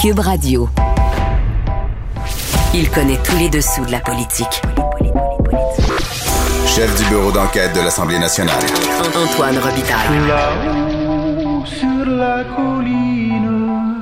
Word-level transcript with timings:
Cube 0.00 0.20
Radio. 0.20 0.66
Il 2.72 2.88
connaît 2.88 3.18
tous 3.22 3.36
les 3.36 3.50
dessous 3.50 3.84
de 3.84 3.92
la 3.92 4.00
politique. 4.00 4.62
Chef 6.66 6.96
du 6.96 7.04
bureau 7.10 7.30
d'enquête 7.30 7.74
de 7.74 7.80
l'Assemblée 7.80 8.18
nationale. 8.18 8.62
Antoine 9.14 9.58
Robitaille. 9.58 10.26
Là-haut 10.26 11.66
sur 11.66 12.06
la 12.06 12.44
colline. 12.44 14.00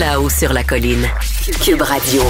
Là-haut 0.00 0.30
sur 0.30 0.52
la 0.52 0.64
colline. 0.64 1.06
Cube 1.64 1.82
Radio. 1.82 2.22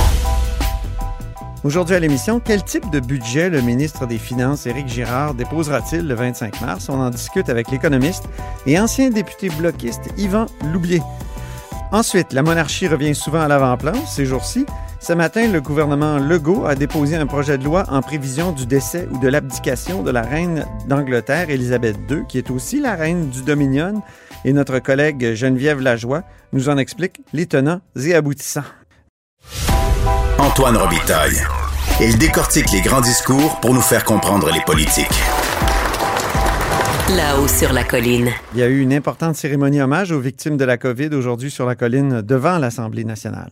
Aujourd'hui 1.65 1.95
à 1.95 2.01
l'émission, 2.01 2.39
quel 2.45 2.63
type 2.65 2.91
de 2.91 3.01
budget 3.01 3.49
le 3.49 3.63
ministre 3.63 4.07
des 4.07 4.19
Finances, 4.19 4.67
Éric 4.67 4.89
Girard, 4.89 5.33
déposera-t-il 5.33 6.07
le 6.07 6.15
25 6.15 6.61
mars? 6.61 6.91
On 6.91 7.01
en 7.01 7.09
discute 7.09 7.49
avec 7.49 7.71
l'économiste 7.71 8.25
et 8.67 8.79
ancien 8.79 9.09
député 9.09 9.49
bloquiste 9.49 10.11
Yvan 10.19 10.45
Loubier. 10.71 11.01
Ensuite, 11.93 12.33
la 12.33 12.43
monarchie 12.43 12.89
revient 12.89 13.15
souvent 13.15 13.43
à 13.43 13.49
l'avant-plan 13.49 13.93
ces 14.07 14.25
jours-ci. 14.25 14.65
Ce 14.99 15.13
matin, 15.13 15.47
le 15.53 15.61
gouvernement 15.61 16.17
Legault 16.17 16.65
a 16.65 16.75
déposé 16.75 17.17
un 17.17 17.27
projet 17.27 17.59
de 17.59 17.65
loi 17.65 17.85
en 17.89 18.01
prévision 18.01 18.53
du 18.53 18.65
décès 18.65 19.07
ou 19.11 19.19
de 19.19 19.29
l'abdication 19.29 20.03
de 20.03 20.11
la 20.11 20.23
reine 20.23 20.65
d'Angleterre, 20.89 21.51
Élisabeth 21.51 21.97
II, 22.09 22.23
qui 22.27 22.39
est 22.39 22.51
aussi 22.51 22.81
la 22.81 22.95
reine 22.95 23.29
du 23.29 23.43
Dominion. 23.43 24.03
Et 24.47 24.55
notre 24.55 24.79
collègue 24.79 25.35
Geneviève 25.35 25.81
Lajoie 25.81 26.23
nous 26.55 26.71
en 26.71 26.79
explique 26.79 27.21
les 27.35 27.45
tenants 27.45 27.83
et 27.95 28.15
aboutissants. 28.15 28.65
Antoine 30.39 30.79
Robitaille. 30.79 31.43
Il 32.01 32.17
décortique 32.17 32.73
les 32.73 32.81
grands 32.81 33.03
discours 33.03 33.61
pour 33.61 33.75
nous 33.75 33.83
faire 33.83 34.05
comprendre 34.05 34.51
les 34.51 34.63
politiques. 34.63 35.21
Là-haut 37.17 37.49
sur 37.49 37.73
la 37.73 37.85
colline. 37.85 38.29
Il 38.55 38.61
y 38.61 38.63
a 38.63 38.69
eu 38.69 38.81
une 38.81 38.93
importante 38.93 39.37
cérémonie 39.37 39.83
hommage 39.83 40.13
aux 40.13 40.21
victimes 40.21 40.57
de 40.57 40.65
la 40.65 40.79
COVID 40.79 41.09
aujourd'hui 41.09 41.51
sur 41.51 41.67
la 41.67 41.75
colline 41.75 42.23
devant 42.23 42.59
l'Assemblée 42.59 43.05
nationale. 43.05 43.51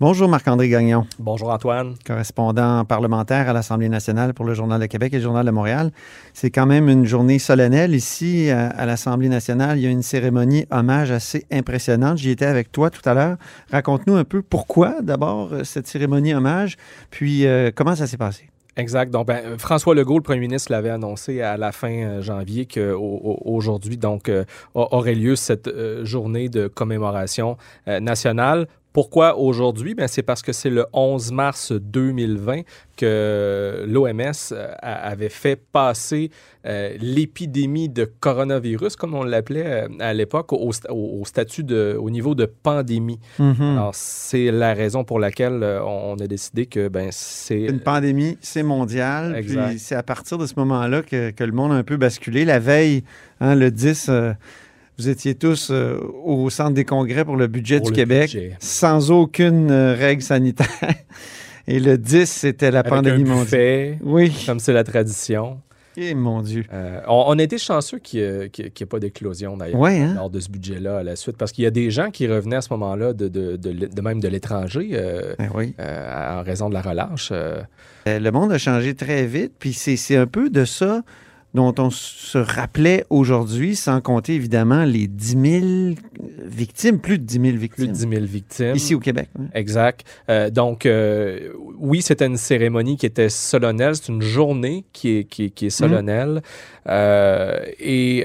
Bonjour 0.00 0.28
Marc-André 0.28 0.68
Gagnon, 0.68 1.06
Bonjour 1.18 1.50
Antoine. 1.50 1.94
correspondant 2.04 2.84
parlementaire 2.84 3.48
à 3.48 3.52
l'Assemblée 3.52 3.88
nationale 3.88 4.34
pour 4.34 4.44
le 4.44 4.54
Journal 4.54 4.80
de 4.80 4.86
Québec 4.86 5.12
et 5.12 5.18
le 5.18 5.22
Journal 5.22 5.46
de 5.46 5.50
Montréal. 5.50 5.90
C'est 6.34 6.50
quand 6.50 6.66
même 6.66 6.88
une 6.88 7.06
journée 7.06 7.38
solennelle 7.38 7.94
ici 7.94 8.50
à, 8.50 8.68
à 8.68 8.84
l'Assemblée 8.84 9.28
nationale. 9.28 9.78
Il 9.78 9.84
y 9.84 9.86
a 9.86 9.90
une 9.90 10.02
cérémonie 10.02 10.66
hommage 10.70 11.10
assez 11.12 11.46
impressionnante. 11.52 12.18
J'y 12.18 12.30
étais 12.30 12.46
avec 12.46 12.72
toi 12.72 12.90
tout 12.90 13.06
à 13.08 13.14
l'heure. 13.14 13.36
Raconte-nous 13.70 14.16
un 14.16 14.24
peu 14.24 14.42
pourquoi 14.42 15.02
d'abord 15.02 15.50
euh, 15.52 15.62
cette 15.64 15.86
cérémonie 15.86 16.34
hommage, 16.34 16.76
puis 17.10 17.46
euh, 17.46 17.70
comment 17.74 17.94
ça 17.94 18.06
s'est 18.06 18.16
passé? 18.16 18.50
Exact. 18.76 19.10
Donc, 19.10 19.26
ben, 19.26 19.58
François 19.58 19.94
Legault, 19.94 20.18
le 20.18 20.22
premier 20.22 20.40
ministre, 20.40 20.70
l'avait 20.70 20.90
annoncé 20.90 21.40
à 21.40 21.56
la 21.56 21.72
fin 21.72 21.90
euh, 21.90 22.22
janvier 22.22 22.66
qu'aujourd'hui, 22.66 23.96
donc, 23.96 24.28
euh, 24.28 24.44
aurait 24.74 25.14
lieu 25.14 25.34
cette 25.34 25.68
euh, 25.68 26.04
journée 26.04 26.50
de 26.50 26.66
commémoration 26.66 27.56
nationale. 27.86 28.66
Pourquoi 28.96 29.36
aujourd'hui? 29.36 29.94
Ben, 29.94 30.08
c'est 30.08 30.22
parce 30.22 30.40
que 30.40 30.52
c'est 30.54 30.70
le 30.70 30.86
11 30.94 31.30
mars 31.30 31.70
2020 31.72 32.62
que 32.96 33.84
l'OMS 33.86 34.32
euh, 34.52 34.72
avait 34.80 35.28
fait 35.28 35.56
passer 35.70 36.30
euh, 36.64 36.96
l'épidémie 36.98 37.90
de 37.90 38.06
coronavirus, 38.06 38.96
comme 38.96 39.14
on 39.14 39.22
l'appelait 39.22 39.66
euh, 39.66 39.88
à 40.00 40.14
l'époque, 40.14 40.54
au, 40.54 40.70
sta- 40.72 40.90
au- 40.90 41.20
au 41.20 41.24
statut 41.26 41.62
de, 41.62 41.94
au 42.00 42.08
niveau 42.08 42.34
de 42.34 42.46
pandémie. 42.46 43.20
Mhm. 43.38 43.60
Alors, 43.76 43.94
c'est 43.94 44.50
la 44.50 44.72
raison 44.72 45.04
pour 45.04 45.20
laquelle 45.20 45.62
euh, 45.62 45.82
on 45.84 45.96
on 46.06 46.14
a 46.16 46.26
décidé 46.26 46.64
que 46.64 46.88
ben, 46.88 47.08
c'est 47.10 47.60
Une 47.64 47.80
pandémie, 47.80 48.38
c'est 48.40 48.62
mondial. 48.62 49.34
Exact. 49.36 49.68
Puis 49.70 49.78
c'est 49.78 49.94
à 49.94 50.02
partir 50.02 50.38
de 50.38 50.46
ce 50.46 50.54
moment-là 50.56 51.02
que, 51.02 51.30
que 51.32 51.44
le 51.44 51.52
monde 51.52 51.72
a 51.72 51.74
un 51.74 51.82
peu 51.82 51.96
basculé. 51.98 52.44
La 52.46 52.58
veille, 52.60 53.02
hein, 53.40 53.54
le 53.56 53.70
10, 53.70 54.06
euh, 54.08 54.32
vous 54.98 55.08
étiez 55.08 55.34
tous 55.34 55.68
euh, 55.70 55.98
au 56.24 56.48
centre 56.50 56.72
des 56.74 56.84
congrès 56.84 57.24
pour 57.24 57.36
le 57.36 57.46
budget 57.46 57.78
Pour 57.78 57.86
du 57.88 57.92
le 57.92 57.96
Québec, 57.96 58.30
budget. 58.32 58.56
sans 58.60 59.10
aucune 59.10 59.70
euh, 59.70 59.94
règle 59.94 60.22
sanitaire. 60.22 60.66
Et 61.68 61.80
le 61.80 61.98
10, 61.98 62.26
c'était 62.30 62.70
la 62.70 62.80
avec 62.80 62.90
pandémie 62.92 63.28
un 63.28 63.34
mondiale. 63.34 63.98
Oui. 64.02 64.32
comme 64.46 64.60
c'est 64.60 64.72
la 64.72 64.84
tradition. 64.84 65.60
Eh, 65.98 66.14
mon 66.14 66.42
Dieu. 66.42 66.62
Euh, 66.72 67.00
on, 67.08 67.24
on 67.28 67.38
a 67.38 67.42
été 67.42 67.56
chanceux 67.58 67.98
qu'il 67.98 68.20
n'y 68.20 68.64
ait, 68.66 68.86
pas 68.86 68.98
d'éclosion 69.00 69.56
d'ailleurs 69.56 69.80
Ouais, 69.80 69.98
hein? 69.98 70.12
lors 70.14 70.28
de 70.30 70.38
ce 70.40 70.50
budget-là 70.50 70.98
à 70.98 71.02
la 71.02 71.16
suite, 71.16 71.36
parce 71.38 71.52
qu'il 71.52 71.64
y 71.64 71.66
a 71.66 71.70
des 71.70 71.90
gens 71.90 72.10
qui 72.10 72.26
revenaient 72.28 72.56
à 72.56 72.60
ce 72.60 72.70
moment-là 72.74 73.14
de, 73.14 73.28
de- 73.28 73.56
de 73.56 73.70
l'é- 73.70 73.88
de 73.88 74.00
même 74.02 74.20
de 74.20 74.28
l'étranger 74.28 74.90
euh, 74.92 75.34
Ben 75.38 75.48
oui. 75.54 75.74
euh, 75.80 76.38
en 76.40 76.42
raison 76.44 76.68
de 76.68 76.74
la 76.74 76.82
relâche. 76.82 77.32
Le 78.06 78.30
monde 78.30 78.52
a 78.52 78.58
changé 78.58 78.94
très 78.94 79.26
vite, 79.26 79.54
puis 79.58 79.72
c'est 79.72 80.16
un 80.16 80.26
peu 80.26 80.50
de 80.50 80.64
ça 80.66 81.02
dont 81.56 81.74
on 81.78 81.90
se 81.90 82.38
rappelait 82.38 83.04
aujourd'hui, 83.10 83.74
sans 83.74 84.00
compter 84.00 84.34
évidemment 84.34 84.84
les 84.84 85.08
10 85.08 85.26
000 85.60 85.94
victimes, 86.44 87.00
plus 87.00 87.18
de 87.18 87.24
10 87.24 87.32
000 87.34 87.44
plus 87.48 87.58
victimes. 87.58 87.86
de 87.88 87.92
10 87.92 87.98
000 88.08 88.12
victimes. 88.24 88.74
Ici 88.76 88.94
au 88.94 89.00
Québec. 89.00 89.28
hein. 89.38 89.46
Exact. 89.54 90.06
Euh, 90.30 90.50
donc, 90.50 90.86
euh, 90.86 91.48
oui, 91.78 92.02
c'était 92.02 92.26
une 92.26 92.36
cérémonie 92.36 92.96
qui 92.96 93.06
était 93.06 93.28
solennelle. 93.28 93.96
C'est 93.96 94.12
une 94.12 94.22
journée 94.22 94.84
qui 94.92 95.16
est, 95.18 95.24
qui 95.24 95.44
est, 95.46 95.50
qui 95.50 95.66
est 95.66 95.70
solennelle. 95.70 96.42
Euh, 96.88 97.58
et 97.80 98.24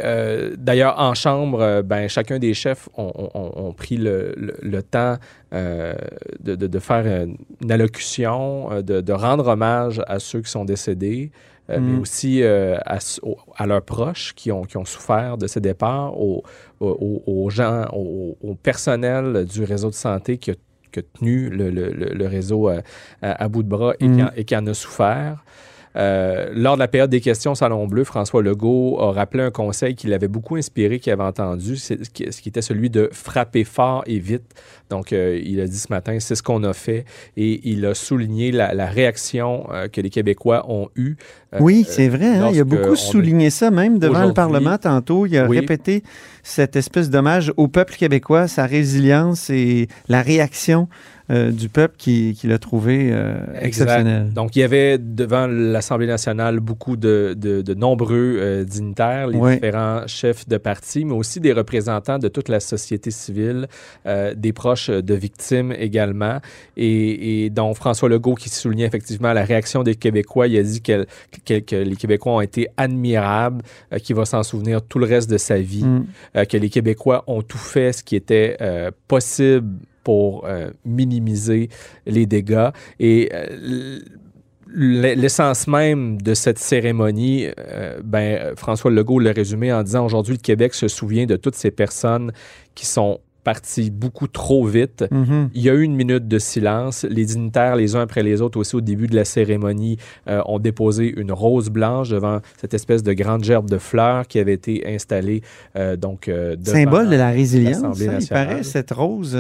d'ailleurs, 0.58 1.00
en 1.00 1.14
chambre, 1.14 1.82
ben, 1.84 2.08
chacun 2.08 2.38
des 2.38 2.54
chefs 2.54 2.90
ont, 2.98 3.12
ont- 3.16 3.30
ont- 3.34 3.68
ont 3.68 3.74
pris 3.74 3.98
le, 3.98 4.34
le- 4.38 4.56
le 4.62 4.84
temps 4.84 5.18
euh, 5.54 5.94
de, 6.40 6.56
de- 6.56 6.68
de 6.68 6.80
faire 6.80 7.06
une, 7.62 7.72
allocution, 7.72 8.72
euh, 8.72 8.82
de, 8.82 9.02
de 9.02 9.14
rendre 9.14 9.48
hommage 9.48 10.02
à 10.08 10.20
ceux 10.20 10.42
qui 10.42 10.50
sont 10.52 10.66
décédés. 10.66 11.32
euh, 11.70 11.80
Mm. 11.80 11.84
mais 11.94 12.00
aussi 12.00 12.42
euh, 12.44 12.78
à, 12.86 12.98
s- 12.98 13.20
au- 13.24 13.38
à 13.56 13.66
leurs 13.68 13.84
proches 13.84 14.34
qui 14.36 14.52
ont, 14.52 14.64
qui 14.64 14.78
ont 14.78 14.84
souffert 14.86 15.38
de 15.38 15.48
ces 15.48 15.62
départs, 15.62 16.20
aux, 16.20 16.44
aux- 16.80 17.22
aux 17.26 17.50
gens, 17.50 17.86
au, 17.94 18.36
au 18.42 18.56
personnel 18.56 19.46
du 19.46 19.64
réseau 19.64 19.90
de 19.90 19.94
santé 19.94 20.38
qui 20.38 20.52
a, 20.52 20.56
qui 20.92 21.00
a 21.00 21.04
tenu 21.18 21.50
le, 21.50 21.70
le- 21.70 22.28
réseau 22.28 22.68
à, 22.68 22.82
à 23.22 23.48
bout 23.48 23.64
de 23.64 23.70
bras 23.70 23.94
et, 24.00 24.08
Mm. 24.08 24.16
qui, 24.16 24.24
en, 24.24 24.30
et 24.36 24.44
qui 24.46 24.56
en 24.56 24.66
a 24.68 24.74
souffert. 24.74 25.44
Euh, 25.98 26.50
lors 26.54 26.76
de 26.76 26.80
la 26.80 26.88
période 26.88 27.10
des 27.10 27.20
questions 27.22 27.54
Salon 27.54 27.86
Bleu, 27.88 28.04
François 28.04 28.42
Legault 28.42 28.98
a 29.02 29.12
rappelé 29.12 29.44
un 29.44 29.52
conseil 29.52 29.96
qui 29.96 30.08
l'avait 30.08 30.30
beaucoup 30.30 30.56
inspiré, 30.56 31.00
qu'il 31.00 31.12
avait 31.12 31.24
entendu, 31.24 31.76
ce 31.76 31.94
qui 31.96 32.24
était 32.50 32.62
celui 32.62 32.90
de 32.90 33.10
frapper 33.12 33.64
fort 33.66 34.04
et 34.08 34.20
vite. 34.20 34.44
Donc, 34.90 35.12
euh, 35.14 35.40
il 35.44 35.60
a 35.62 35.68
dit 35.68 35.78
ce 35.78 35.88
matin, 35.90 36.18
c'est 36.20 36.36
ce 36.36 36.44
qu'on 36.44 36.64
a 36.64 36.74
fait 36.74 37.06
et 37.38 37.62
il 37.70 37.86
a 37.86 37.94
souligné 37.94 38.52
la, 38.52 38.74
la 38.74 38.86
réaction 38.88 39.68
euh, 39.72 39.88
que 39.88 40.00
les 40.02 40.10
Québécois 40.10 40.66
ont 40.70 40.90
eue. 40.96 41.16
Oui, 41.60 41.86
c'est 41.88 42.08
vrai. 42.08 42.28
hein, 42.38 42.50
Il 42.54 42.60
a 42.60 42.64
beaucoup 42.64 42.96
souligné 42.96 43.50
ça, 43.50 43.72
même 43.72 44.00
devant 44.00 44.26
le 44.26 44.34
Parlement 44.34 44.78
tantôt. 44.78 45.26
Il 45.26 45.38
a 45.38 45.48
Oui. 45.48 45.60
répété 45.60 46.04
cette 46.44 46.76
espèce 46.78 47.10
d'hommage 47.10 47.52
au 47.58 47.68
peuple 47.68 47.96
québécois, 47.96 48.48
sa 48.48 48.66
résilience 48.66 49.50
et 49.50 49.88
la 50.08 50.22
réaction 50.22 50.88
euh, 51.32 51.52
du 51.52 51.70
peuple 51.70 51.96
qui, 51.98 52.36
qui 52.38 52.48
l'a 52.48 52.60
trouvé 52.60 53.10
euh, 53.12 53.36
Exact. 53.54 53.66
exceptionnelle. 53.66 54.30
Donc, 54.34 54.56
il 54.56 54.60
y 54.60 54.64
avait 54.64 54.98
devant 55.00 55.48
l'Assemblée 55.48 56.08
nationale 56.08 56.60
beaucoup 56.60 56.98
de, 56.98 57.34
de- 57.38 57.62
de 57.62 57.74
nombreux 57.74 58.38
euh, 58.40 58.64
dignitaires, 58.66 59.28
les 59.28 59.40
différents 59.56 60.06
chefs 60.08 60.48
de 60.48 60.58
parti, 60.58 61.06
mais 61.06 61.14
aussi 61.14 61.40
des 61.40 61.54
représentants 61.54 62.20
de 62.20 62.28
toute 62.28 62.50
la 62.50 62.60
société 62.60 63.12
civile, 63.12 63.68
des 64.36 64.54
proches 64.54 64.90
de 64.90 65.14
victimes 65.14 65.72
également. 65.78 66.40
Et, 66.78 67.46
et 67.46 67.50
donc, 67.50 67.76
François 67.78 68.10
Legault 68.10 68.36
qui 68.36 68.50
soulignait 68.50 68.86
effectivement 68.86 69.32
la 69.34 69.44
réaction 69.44 69.84
des 69.84 69.96
Québécois, 69.96 70.48
il 70.48 70.58
a 70.58 70.64
dit 70.64 70.82
que, 70.82 71.06
que 71.46 71.76
les 71.76 71.96
Québécois 71.96 72.34
ont 72.34 72.42
été 72.42 72.68
admirables, 72.78 73.62
qu'il 74.04 74.16
va 74.16 74.26
s'en 74.26 74.44
souvenir 74.44 74.82
tout 74.82 75.00
le 75.00 75.06
reste 75.06 75.30
de 75.30 75.38
sa 75.38 75.58
vie 75.58 75.84
Mm. 75.86 76.06
que 76.50 76.58
les 76.58 76.70
Québécois 76.70 77.24
ont 77.28 77.42
tout 77.42 77.58
fait 77.58 77.92
ce 77.94 78.04
qui 78.04 78.16
était 78.16 78.58
possible 79.08 79.68
pour 80.04 80.46
euh, 80.46 80.72
minimiser 80.86 81.70
les 82.06 82.26
dégâts. 82.26 82.70
Et 83.00 83.30
euh, 83.34 84.00
l'essence 84.74 85.68
même 85.68 86.22
de 86.22 86.34
cette 86.34 86.60
cérémonie, 86.60 87.48
euh, 87.60 88.00
ben, 88.04 88.56
François 88.56 88.92
Legault 88.92 89.20
l'a 89.20 89.32
résumé 89.32 89.72
en 89.72 89.84
disant 89.84 90.06
aujourd'hui, 90.06 90.36
le 90.36 90.42
Québec 90.42 90.74
se 90.74 90.88
souvient 90.88 91.26
de 91.26 91.36
toutes 91.36 91.56
ces 91.56 91.72
personnes 91.72 92.32
qui 92.76 92.86
sont 92.86 93.20
parties 93.44 93.92
beaucoup 93.92 94.28
trop 94.28 94.66
vite. 94.66 95.06
Mhm. 95.12 95.50
Il 95.54 95.62
y 95.62 95.70
a 95.70 95.74
eu 95.74 95.84
une 95.84 95.96
minute 95.96 96.28
de 96.28 96.40
silence. 96.40 97.06
Les 97.10 97.26
dignitaires, 97.26 97.76
les 97.76 97.96
uns 97.96 98.02
après 98.02 98.24
les 98.24 98.42
autres, 98.42 98.60
aussi 98.60 98.76
au 98.76 98.82
début 98.82 99.08
de 99.08 99.16
la 99.16 99.26
cérémonie, 99.26 99.98
euh, 100.28 100.42
ont 100.46 100.60
déposé 100.60 101.14
une 101.18 101.32
rose 101.32 101.70
blanche 101.70 102.10
devant 102.10 102.40
cette 102.60 102.74
espèce 102.74 103.04
de 103.04 103.14
grande 103.14 103.44
gerbe 103.44 103.70
de 103.70 103.78
fleurs 103.78 104.28
qui 104.28 104.40
avait 104.40 104.54
été 104.54 104.84
installée. 104.88 105.42
euh, 105.76 105.96
donc, 105.96 106.28
euh, 106.28 106.56
Symbole 106.64 107.10
de 107.10 107.16
la 107.16 107.30
résilience. 107.30 107.82
l'Assemblée 107.82 108.08
hein, 108.08 108.18
il 108.20 108.28
paraît, 108.28 108.64
cette 108.64 108.92
rose, 108.92 109.38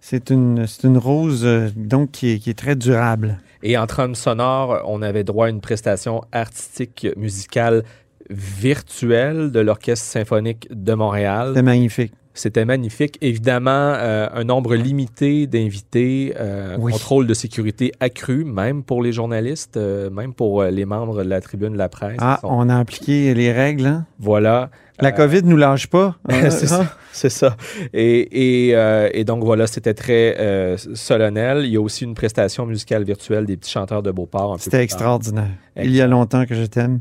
c'est 0.00 0.30
une, 0.30 0.66
une 0.84 0.98
rose 0.98 1.46
donc 1.76 2.10
qui 2.12 2.32
est, 2.32 2.38
qui 2.38 2.50
est 2.50 2.58
très 2.58 2.76
durable. 2.76 3.38
Et 3.62 3.76
en 3.76 3.86
trame 3.86 4.14
sonore, 4.14 4.82
on 4.86 5.02
avait 5.02 5.24
droit 5.24 5.46
à 5.46 5.50
une 5.50 5.60
prestation 5.60 6.22
artistique 6.32 7.06
musicale 7.16 7.84
virtuelle 8.30 9.50
de 9.50 9.60
l'Orchestre 9.60 10.06
symphonique 10.06 10.68
de 10.70 10.94
Montréal. 10.94 11.52
C'est 11.54 11.62
magnifique. 11.62 12.12
C'était 12.32 12.64
magnifique. 12.64 13.18
Évidemment, 13.20 13.70
euh, 13.96 14.28
un 14.32 14.44
nombre 14.44 14.76
limité 14.76 15.46
d'invités, 15.48 16.32
euh, 16.38 16.76
Oui. 16.78 16.92
contrôle 16.92 17.26
de 17.26 17.34
sécurité 17.34 17.90
accru, 17.98 18.44
même 18.44 18.82
pour 18.84 19.02
les 19.02 19.12
journalistes, 19.12 19.76
euh, 19.76 20.10
même 20.10 20.32
pour 20.32 20.62
les 20.62 20.84
membres 20.84 21.24
de 21.24 21.28
la 21.28 21.40
tribune 21.40 21.72
de 21.72 21.78
la 21.78 21.88
presse. 21.88 22.18
Ah, 22.20 22.38
sont- 22.40 22.48
on 22.50 22.68
a 22.68 22.78
appliqué 22.78 23.34
les 23.34 23.50
règles. 23.52 23.84
hein? 23.86 24.06
Voilà. 24.20 24.70
La 25.00 25.12
COVID 25.12 25.42
nous 25.44 25.56
lâche 25.56 25.88
pas. 25.88 26.16
hein? 26.28 26.50
c'est 26.50 26.66
ça. 26.68 26.96
C'est 27.12 27.30
ça. 27.30 27.56
Et, 27.92 28.68
et, 28.70 28.76
et, 29.18 29.24
donc 29.24 29.42
voilà, 29.42 29.66
c'était 29.66 29.94
très 29.94 30.76
solennel. 30.94 31.64
Il 31.64 31.72
y 31.72 31.76
a 31.76 31.80
aussi 31.80 32.04
une 32.04 32.14
prestation 32.14 32.64
musicale 32.66 33.02
virtuelle 33.04 33.44
des 33.46 33.56
petits 33.56 33.70
chanteurs 33.72 34.02
de 34.02 34.10
Beauport. 34.12 34.56
C'était 34.60 34.82
extraordinaire. 34.82 35.48
Il 35.76 35.90
y 35.94 36.00
a 36.00 36.06
longtemps 36.06 36.46
que 36.46 36.54
je 36.54 36.64
t'aime. 36.64 37.00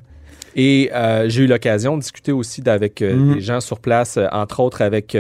Et 0.56 0.90
euh, 0.94 1.30
j'ai 1.30 1.44
eu 1.44 1.48
l'occasion 1.48 1.96
de 1.96 2.02
discuter 2.02 2.32
aussi 2.32 2.62
avec 2.66 3.02
euh, 3.02 3.16
mm. 3.16 3.34
des 3.36 3.42
gens 3.42 3.60
sur 3.60 3.80
place, 3.80 4.18
euh, 4.18 4.28
entre 4.32 4.60
autres 4.60 4.82
avec 4.82 5.18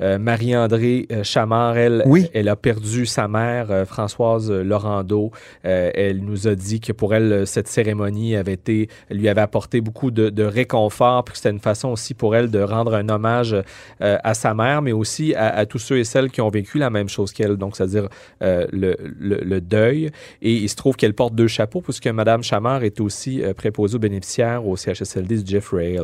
Marie-André 0.00 1.08
Chamard. 1.22 1.76
Elle, 1.76 2.04
elle 2.34 2.48
a 2.48 2.56
perdu 2.56 3.06
sa 3.06 3.28
mère, 3.28 3.86
Françoise 3.86 4.50
Laurando. 4.50 5.30
elle 5.62 6.20
nous 6.20 6.48
a 6.48 6.54
dit 6.54 6.80
que 6.80 6.92
pour 6.92 7.14
elle, 7.14 7.46
cette 7.46 7.68
cérémonie 7.68 8.36
avait 8.36 8.52
été, 8.52 8.88
lui 9.10 9.28
avait 9.28 9.40
apporté 9.40 9.80
beaucoup 9.80 10.10
de, 10.10 10.44
réconfort, 10.44 11.24
puis 11.24 11.32
que 11.32 11.38
c'était 11.38 11.50
une 11.50 11.60
façon 11.60 11.88
aussi 11.88 12.14
pour 12.14 12.36
elle 12.36 12.50
de 12.50 12.60
rendre 12.60 12.94
un 12.94 13.08
hommage 13.08 13.56
à 14.00 14.34
sa 14.34 14.54
mère, 14.54 14.82
mais 14.82 14.92
aussi 14.92 15.34
à, 15.34 15.66
tous 15.66 15.78
ceux 15.78 15.98
et 15.98 16.04
celles 16.04 16.30
qui 16.30 16.40
ont 16.40 16.50
vécu 16.50 16.78
la 16.78 16.90
même 16.90 17.08
chose 17.08 17.32
qu'elle, 17.32 17.56
donc 17.56 17.76
c'est-à-dire 17.76 18.08
le, 18.40 18.96
le, 19.00 19.60
deuil. 19.60 20.10
Et 20.42 20.52
il 20.52 20.68
se 20.68 20.76
trouve 20.76 20.96
qu'elle 20.96 21.14
porte 21.14 21.34
deux 21.34 21.48
chapeaux, 21.48 21.80
puisque 21.80 22.06
Madame 22.06 22.42
Chamard 22.42 22.84
est 22.84 23.00
aussi 23.00 23.42
préposée 23.56 23.96
aux 23.96 24.00
bénéficiaires 24.00 24.66
au 24.66 24.76
CHSLD 24.76 25.42
du 25.42 25.50
Jeff 25.50 25.70
Rail. 25.70 26.00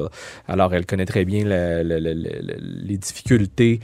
Alors, 0.48 0.74
elle 0.74 0.86
connaît 0.86 1.06
très 1.06 1.24
bien 1.24 1.44
les 1.44 2.98
difficultés 2.98 3.80
euh, 3.82 3.83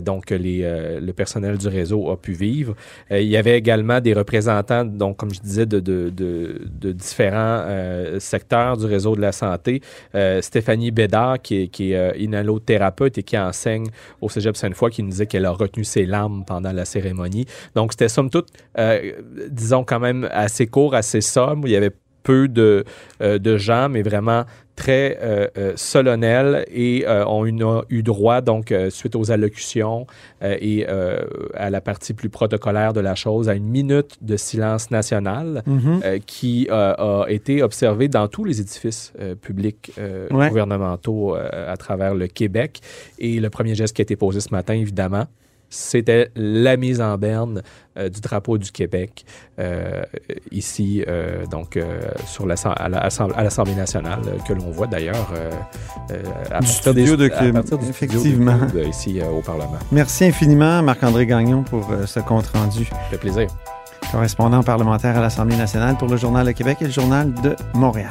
donc 0.00 0.30
les, 0.30 0.60
euh, 0.62 1.00
le 1.00 1.12
personnel 1.12 1.56
du 1.56 1.68
réseau 1.68 2.10
a 2.10 2.16
pu 2.16 2.32
vivre. 2.32 2.74
Euh, 3.10 3.20
il 3.20 3.28
y 3.28 3.36
avait 3.36 3.56
également 3.56 4.00
des 4.00 4.12
représentants, 4.12 4.84
donc 4.84 5.16
comme 5.16 5.32
je 5.32 5.40
disais, 5.40 5.66
de, 5.66 5.80
de, 5.80 6.10
de, 6.10 6.92
différents 6.92 7.64
secteurs 8.18 8.76
du 8.76 8.86
réseau 8.86 9.16
de 9.16 9.20
la 9.20 9.32
santé. 9.32 9.80
Stéphanie 10.40 10.90
Bédard, 10.90 11.40
qui 11.40 11.62
est, 11.62 11.68
qui 11.68 11.92
est 11.92 12.18
inhalothérapeute 12.18 13.18
et 13.18 13.22
qui 13.22 13.38
enseigne 13.38 13.86
au 14.20 14.28
Cégep 14.28 14.56
Sainte-Foy, 14.56 14.90
qui 14.90 15.02
nous 15.02 15.10
disait 15.10 15.26
qu'elle 15.26 15.46
a 15.46 15.50
retenu 15.50 15.84
ses 15.84 16.04
larmes 16.04 16.44
pendant 16.44 16.72
la 16.72 16.84
cérémonie. 16.84 17.46
Donc, 17.74 17.92
c'était 17.92 18.08
somme 18.08 18.30
toute, 18.30 18.48
disons, 19.50 19.84
quand 19.84 20.00
même 20.00 20.28
assez 20.32 20.66
court, 20.66 20.94
assez 20.94 21.20
somme. 21.20 21.62
Il 21.64 21.70
y 21.70 21.76
avait 21.76 21.92
peu 22.22 22.48
de, 22.48 22.84
euh, 23.22 23.38
de 23.38 23.56
gens, 23.56 23.88
mais 23.88 24.02
vraiment 24.02 24.44
très 24.76 25.18
euh, 25.20 25.46
euh, 25.58 25.72
solennels 25.76 26.64
et 26.72 27.04
ont 27.06 27.44
eu 27.44 28.02
droit, 28.02 28.40
donc, 28.40 28.72
suite 28.88 29.14
aux 29.14 29.30
allocutions 29.30 30.06
et 30.42 30.86
à 30.86 31.68
la 31.68 31.80
partie 31.82 32.14
plus 32.14 32.30
protocolaire 32.30 32.94
de 32.94 33.00
la 33.00 33.14
chose, 33.14 33.48
à 33.50 33.54
une 33.54 33.68
minute 33.68 34.16
de 34.22 34.36
silence 34.38 34.90
national 34.90 35.62
mm-hmm. 35.68 36.20
qui 36.20 36.68
a 36.70 37.26
été 37.28 37.62
observée 37.62 38.08
dans 38.08 38.26
tous 38.28 38.44
les 38.44 38.60
édifices 38.60 39.12
publics 39.42 39.92
gouvernementaux 40.30 41.34
à 41.34 41.76
travers 41.76 42.14
le 42.14 42.26
Québec. 42.26 42.80
Et 43.18 43.38
le 43.38 43.50
premier 43.50 43.74
geste 43.74 43.94
qui 43.94 44.00
a 44.00 44.04
été 44.04 44.16
posé 44.16 44.40
ce 44.40 44.50
matin, 44.50 44.72
évidemment, 44.72 45.26
c'était 45.70 46.30
la 46.34 46.76
mise 46.76 47.00
en 47.00 47.16
berne 47.16 47.62
euh, 47.96 48.08
du 48.08 48.20
drapeau 48.20 48.58
du 48.58 48.72
Québec 48.72 49.24
euh, 49.58 50.02
ici, 50.50 51.04
euh, 51.06 51.46
donc 51.46 51.78
sur 52.26 52.46
la, 52.46 52.54
à 52.54 52.88
l'Assemblée 53.42 53.74
nationale, 53.74 54.20
que 54.46 54.52
l'on 54.52 54.70
voit 54.70 54.88
d'ailleurs 54.88 55.32
à, 56.50 56.58
partir 56.58 56.94
des, 56.94 57.16
de 57.16 57.88
effectivement. 57.88 58.58
ici 58.88 59.20
au 59.22 59.40
Parlement. 59.40 59.78
Merci 59.92 60.24
infiniment, 60.24 60.82
Marc-André 60.82 61.26
Gagnon, 61.26 61.62
pour 61.62 61.88
ce 62.06 62.20
compte 62.20 62.48
rendu. 62.48 62.88
Fait 63.10 63.18
plaisir. 63.18 63.46
Correspondant 64.10 64.62
parlementaire 64.62 65.16
à 65.16 65.20
l'Assemblée 65.20 65.56
nationale 65.56 65.96
pour 65.96 66.08
le 66.08 66.16
Journal 66.16 66.46
de 66.46 66.52
Québec 66.52 66.78
et 66.80 66.84
le 66.86 66.90
Journal 66.90 67.32
de 67.42 67.54
Montréal. 67.74 68.10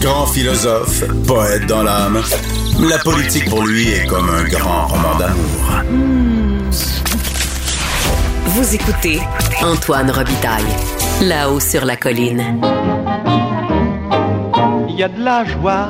Grand 0.00 0.24
philosophe, 0.24 1.04
poète 1.26 1.66
dans 1.66 1.82
l'âme, 1.82 2.22
la 2.88 2.96
politique 2.98 3.50
pour 3.50 3.66
lui 3.66 3.90
est 3.90 4.06
comme 4.06 4.30
un 4.30 4.44
grand 4.44 4.86
roman 4.86 5.18
d'amour. 5.18 5.82
Vous 8.46 8.74
écoutez 8.74 9.20
Antoine 9.62 10.10
Robitaille, 10.10 10.64
là-haut 11.20 11.60
sur 11.60 11.84
la 11.84 11.96
colline. 11.96 12.58
Il 14.88 14.96
y 14.96 15.02
a 15.02 15.08
de 15.08 15.22
la 15.22 15.44
joie. 15.44 15.88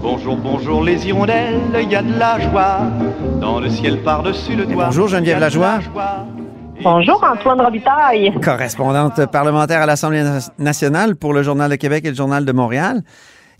Bonjour, 0.00 0.36
bonjour 0.36 0.84
les 0.84 1.04
hirondelles, 1.08 1.60
il 1.82 1.90
y 1.90 1.96
a 1.96 2.02
de 2.02 2.18
la 2.18 2.38
joie. 2.38 2.82
Dans 3.40 3.58
le 3.58 3.68
ciel 3.68 4.00
par-dessus 4.02 4.54
le 4.54 4.64
toit. 4.66 4.86
Bonjour 4.86 5.08
Geneviève 5.08 5.40
Lajoie. 5.40 5.80
Bonjour 6.82 7.22
Antoine 7.22 7.60
Robitaille. 7.60 8.32
Correspondante 8.42 9.26
parlementaire 9.26 9.82
à 9.82 9.86
l'Assemblée 9.86 10.22
nationale 10.58 11.16
pour 11.16 11.34
le 11.34 11.42
Journal 11.42 11.68
de 11.68 11.76
Québec 11.76 12.04
et 12.04 12.10
le 12.10 12.16
Journal 12.16 12.44
de 12.44 12.52
Montréal. 12.52 13.02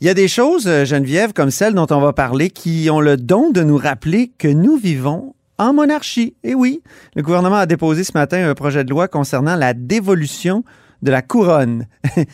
Il 0.03 0.07
y 0.07 0.11
a 0.11 0.15
des 0.15 0.29
choses, 0.29 0.67
euh, 0.67 0.87
Geneviève, 0.87 1.35
comme 1.35 1.51
celle 1.51 1.75
dont 1.75 1.87
on 1.91 2.01
va 2.01 2.15
parler, 2.15 2.49
qui 2.49 2.89
ont 2.91 3.01
le 3.01 3.19
don 3.19 3.51
de 3.51 3.61
nous 3.61 3.77
rappeler 3.77 4.31
que 4.39 4.49
nous 4.49 4.77
vivons 4.77 5.35
en 5.59 5.75
monarchie. 5.75 6.35
Et 6.43 6.55
oui, 6.55 6.81
le 7.15 7.21
gouvernement 7.21 7.57
a 7.57 7.67
déposé 7.67 8.03
ce 8.03 8.17
matin 8.17 8.49
un 8.49 8.55
projet 8.55 8.83
de 8.83 8.89
loi 8.89 9.09
concernant 9.09 9.57
la 9.57 9.75
dévolution 9.75 10.65
de 11.03 11.11
la 11.11 11.21
couronne. 11.21 11.85
Qu'est-ce 12.15 12.27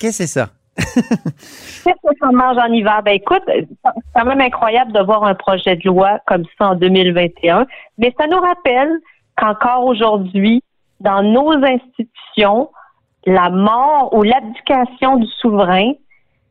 que 0.00 0.10
c'est 0.10 0.26
ça? 0.26 0.48
Qu'est-ce 0.76 1.84
que 1.84 2.16
ça 2.18 2.32
mange 2.32 2.58
en 2.58 2.72
hiver? 2.72 3.02
Ben 3.04 3.12
écoute, 3.12 3.42
c'est 3.46 3.68
quand 4.16 4.24
même 4.24 4.40
incroyable 4.40 4.90
de 4.90 5.00
voir 5.00 5.22
un 5.22 5.36
projet 5.36 5.76
de 5.76 5.86
loi 5.86 6.18
comme 6.26 6.42
ça 6.58 6.70
en 6.70 6.74
2021, 6.74 7.66
mais 7.98 8.12
ça 8.18 8.26
nous 8.26 8.40
rappelle 8.40 8.90
qu'encore 9.36 9.84
aujourd'hui, 9.84 10.60
dans 10.98 11.22
nos 11.22 11.52
institutions, 11.52 12.68
la 13.26 13.48
mort 13.48 14.12
ou 14.12 14.24
l'abdication 14.24 15.18
du 15.18 15.26
souverain 15.40 15.92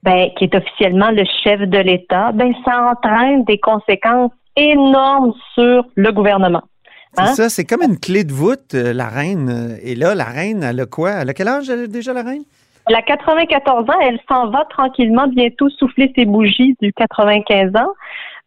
ben, 0.03 0.29
qui 0.38 0.46
est 0.46 0.55
officiellement 0.55 1.12
le 1.12 1.24
chef 1.43 1.62
de 1.62 1.77
l'État, 1.77 2.31
ben, 2.31 2.53
ça 2.65 2.91
entraîne 2.91 3.43
des 3.46 3.60
conséquences 3.60 4.31
énormes 4.55 5.34
sur 5.53 5.86
le 5.96 6.12
gouvernement. 6.12 6.63
C'est 7.13 7.22
hein? 7.22 7.34
ça, 7.34 7.50
c'est 7.50 7.65
comme 7.65 7.84
une 7.84 8.00
clé 8.00 8.24
de 8.24 8.31
voûte, 8.31 8.74
euh, 8.74 8.93
la 8.93 9.08
reine. 9.08 9.77
Et 9.84 9.96
là, 9.96 10.15
la 10.15 10.25
reine, 10.25 10.63
elle 10.63 10.79
a 10.79 10.86
quoi? 10.86 11.12
Elle 11.22 11.29
a 11.29 11.34
quel 11.34 11.48
âge 11.48 11.67
déjà, 11.67 12.13
la 12.13 12.24
reine? 12.24 12.43
Elle 12.88 12.96
a 12.96 13.01
94 13.01 13.89
ans. 13.89 14.00
Elle 14.01 14.20
s'en 14.29 14.50
va 14.50 14.65
tranquillement 14.70 15.27
bientôt 15.27 15.70
souffler 15.70 16.12
ses 16.15 16.25
bougies 16.25 16.75
du 16.81 16.93
95 16.93 17.75
ans. 17.75 17.93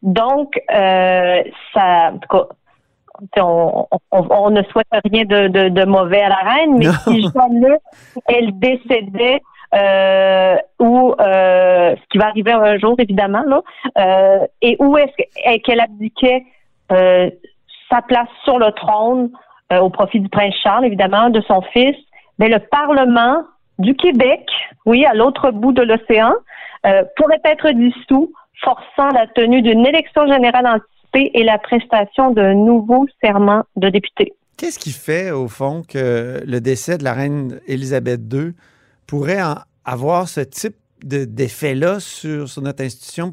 Donc, 0.02 0.58
euh, 0.75 1.42
ça, 1.73 2.12
en 2.12 2.18
tout 2.18 2.28
cas, 2.28 3.42
on, 3.42 3.87
on, 4.11 4.50
ne 4.50 4.62
souhaite 4.64 4.87
rien 5.04 5.25
de, 5.25 5.49
de, 5.49 5.68
de, 5.68 5.84
mauvais 5.84 6.23
à 6.23 6.28
la 6.28 6.37
reine, 6.37 6.76
mais 6.78 6.87
si 7.04 7.23
jamais 7.23 7.78
elle 8.26 8.58
décédait 8.58 9.40
euh, 9.74 10.56
ou 10.78 11.14
euh, 11.18 11.96
ce 11.96 12.08
qui 12.10 12.18
va 12.18 12.26
arriver 12.28 12.52
un 12.52 12.78
jour 12.78 12.94
évidemment 12.98 13.42
là, 13.46 13.62
euh, 13.98 14.46
et 14.62 14.76
où 14.78 14.96
est-ce 14.96 15.58
qu'elle 15.58 15.80
abdiquait 15.80 16.44
sa 16.88 18.02
place 18.02 18.28
sur 18.44 18.58
le 18.58 18.70
trône 18.72 19.30
au 19.72 19.90
profit 19.90 20.20
du 20.20 20.28
prince 20.28 20.54
Charles 20.62 20.84
évidemment 20.84 21.30
de 21.30 21.40
son 21.40 21.62
fils, 21.72 21.96
mais 22.38 22.48
le 22.48 22.58
Parlement 22.58 23.42
du 23.78 23.96
Québec, 23.96 24.46
oui, 24.86 25.04
à 25.04 25.14
l'autre 25.14 25.50
bout 25.50 25.72
de 25.72 25.82
l'océan, 25.82 26.34
pourrait 27.16 27.40
être 27.44 27.70
dissous, 27.70 28.32
forçant 28.62 29.08
la 29.12 29.26
tenue 29.26 29.62
d'une 29.62 29.84
élection 29.86 30.26
générale 30.26 30.66
anticipée 30.66 31.30
et 31.34 31.42
la 31.42 31.58
prestation 31.58 32.30
d'un 32.30 32.54
nouveau 32.54 33.06
serment 33.24 33.64
de 33.76 33.88
député. 33.88 34.34
Qu'est-ce 34.56 34.78
qui 34.78 34.92
fait, 34.92 35.32
au 35.32 35.48
fond, 35.48 35.82
que 35.88 36.40
le 36.46 36.60
décès 36.60 36.98
de 36.98 37.04
la 37.04 37.14
reine 37.14 37.60
Élisabeth 37.66 38.20
II 38.32 38.54
pourrait 39.06 39.42
avoir 39.84 40.28
ce 40.28 40.40
type 40.40 40.76
d'effet-là 41.02 42.00
sur, 42.00 42.49
sur, 42.49 42.62
notre 42.62 42.82
institution? 42.84 43.30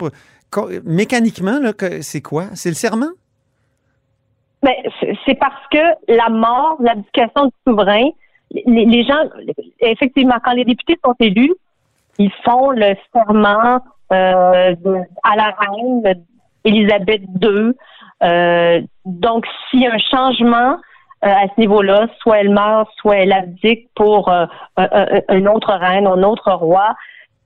mécaniquement, 0.84 1.60
c'est 2.02 2.22
quoi? 2.22 2.48
C'est 2.56 2.70
le 2.70 2.76
serment? 2.76 3.12
Ben, 4.64 4.74
c'est 5.26 5.36
parce 5.36 5.68
que 5.72 5.80
la 6.08 6.30
mort, 6.30 6.78
l'abdication 6.82 7.46
du 7.46 7.54
souverain, 7.68 8.10
les, 8.52 9.04
gens, 9.04 9.24
effectivement, 9.80 10.36
quand 10.44 10.52
les 10.52 10.66
députés 10.66 11.00
sont 11.04 11.16
élus, 11.20 11.54
ils 12.20 12.32
font 12.44 12.72
le 12.72 12.94
serment 13.14 13.82
euh, 14.12 14.76
à 15.24 15.36
la 15.36 15.56
reine 15.58 16.24
Élisabeth 16.64 17.22
II. 17.42 17.72
Euh, 18.24 18.82
donc, 19.06 19.46
s'il 19.70 19.82
y 19.82 19.88
a 19.88 19.94
un 19.94 19.98
changement 19.98 20.78
à 21.22 21.46
ce 21.48 21.60
niveau-là, 21.60 22.08
soit 22.20 22.40
elle 22.40 22.50
meurt, 22.50 22.90
soit 22.98 23.18
elle 23.18 23.32
abdique 23.32 23.90
pour 23.96 24.30
un, 24.30 24.50
un, 24.78 25.46
autre 25.46 25.72
reine, 25.72 26.08
un 26.08 26.24
autre 26.24 26.52
roi, 26.52 26.96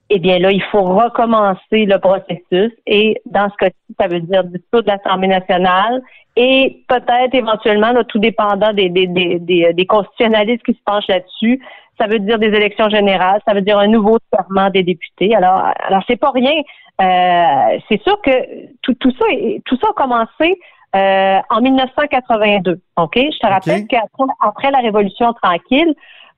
eh 0.09 0.19
bien 0.19 0.39
là, 0.39 0.51
il 0.51 0.63
faut 0.63 0.83
recommencer 0.83 1.85
le 1.85 1.97
processus. 1.97 2.71
Et 2.85 3.21
dans 3.25 3.49
ce 3.49 3.55
cas-ci, 3.57 3.95
ça 3.99 4.07
veut 4.07 4.21
dire 4.21 4.43
de 4.43 4.59
l'Assemblée 4.85 5.27
nationale 5.27 6.01
et 6.35 6.83
peut-être 6.87 7.33
éventuellement, 7.33 7.93
tout 8.07 8.19
dépendant 8.19 8.73
des, 8.73 8.89
des, 8.89 9.07
des, 9.07 9.73
des, 9.73 9.85
constitutionnalistes 9.85 10.63
qui 10.63 10.73
se 10.73 10.83
penchent 10.85 11.07
là-dessus, 11.07 11.61
ça 11.97 12.07
veut 12.07 12.19
dire 12.19 12.39
des 12.39 12.47
élections 12.47 12.89
générales, 12.89 13.39
ça 13.47 13.53
veut 13.53 13.61
dire 13.61 13.79
un 13.79 13.87
nouveau 13.87 14.17
serment 14.33 14.69
des 14.69 14.83
députés. 14.83 15.33
Alors, 15.33 15.63
alors 15.87 16.03
c'est 16.07 16.17
pas 16.17 16.31
rien. 16.31 16.61
Euh, 17.01 17.79
c'est 17.89 18.01
sûr 18.03 18.21
que 18.21 18.31
tout, 18.81 18.93
tout 18.95 19.11
ça, 19.11 19.25
tout 19.65 19.77
ça 19.81 19.87
a 19.89 19.93
commencé 19.93 20.59
euh, 20.95 21.39
en 21.49 21.61
1982. 21.61 22.79
Ok, 22.97 23.13
je 23.15 23.39
te 23.39 23.47
rappelle 23.47 23.87
qu'après 23.87 24.23
après 24.41 24.71
la 24.71 24.79
Révolution 24.79 25.33
tranquille, 25.33 25.93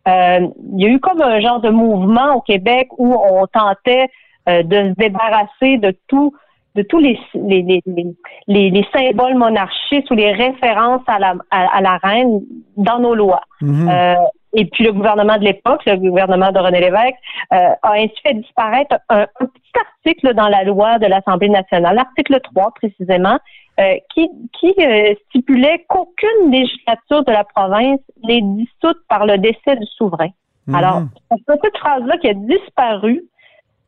euh, 0.07 0.47
il 0.73 0.81
y 0.81 0.85
a 0.85 0.89
eu 0.89 0.99
comme 0.99 1.21
un 1.21 1.39
genre 1.39 1.59
de 1.59 1.69
mouvement 1.69 2.35
au 2.35 2.41
Québec 2.41 2.87
où 2.97 3.13
on 3.15 3.45
tentait 3.47 4.09
euh, 4.49 4.63
de 4.63 4.89
se 4.89 4.93
débarrasser 4.95 5.77
de 5.77 5.95
tout 6.07 6.33
de 6.75 6.83
tous 6.83 6.99
les, 6.99 7.19
les, 7.33 7.81
les, 7.87 8.69
les, 8.69 8.87
symboles 8.95 9.33
monarchistes 9.33 10.11
ou 10.11 10.13
les 10.13 10.31
références 10.31 11.01
à 11.07 11.17
la, 11.17 11.33
à, 11.49 11.81
la 11.81 11.97
reine 11.97 12.41
dans 12.77 12.99
nos 12.99 13.15
lois. 13.15 13.41
Mhm. 13.61 13.89
euh, 13.89 14.15
et 14.53 14.65
puis 14.65 14.83
le 14.83 14.93
gouvernement 14.93 15.37
de 15.37 15.43
l'époque, 15.43 15.81
le 15.85 15.97
gouvernement 15.97 16.51
de 16.51 16.59
René 16.59 16.79
Lévesque, 16.79 17.15
euh, 17.53 17.73
a 17.81 17.91
ainsi 17.93 18.13
fait 18.23 18.35
disparaître 18.35 18.95
un, 19.09 19.25
petit 19.39 19.71
article 19.75 20.33
dans 20.35 20.47
la 20.47 20.63
loi 20.63 20.99
de 20.99 21.07
l'Assemblée 21.07 21.49
nationale, 21.49 21.95
l'article 21.95 22.39
3 22.41 22.71
précisément, 22.75 23.39
euh, 23.79 23.95
qui, 24.13 24.27
qui 24.59 24.73
euh, 24.79 25.13
stipulait 25.27 25.85
qu'aucune 25.87 26.51
législature 26.51 27.23
de 27.23 27.31
la 27.31 27.43
province 27.43 27.99
n'est 28.23 28.41
dissoute 28.41 28.97
par 29.07 29.25
le 29.25 29.37
décès 29.37 29.75
du 29.75 29.85
souverain. 29.95 30.29
Mhm. 30.67 30.75
Alors, 30.75 31.01
cette 31.47 31.77
phrase-là 31.77 32.17
qui 32.17 32.27
a 32.29 32.33
disparu 32.33 33.23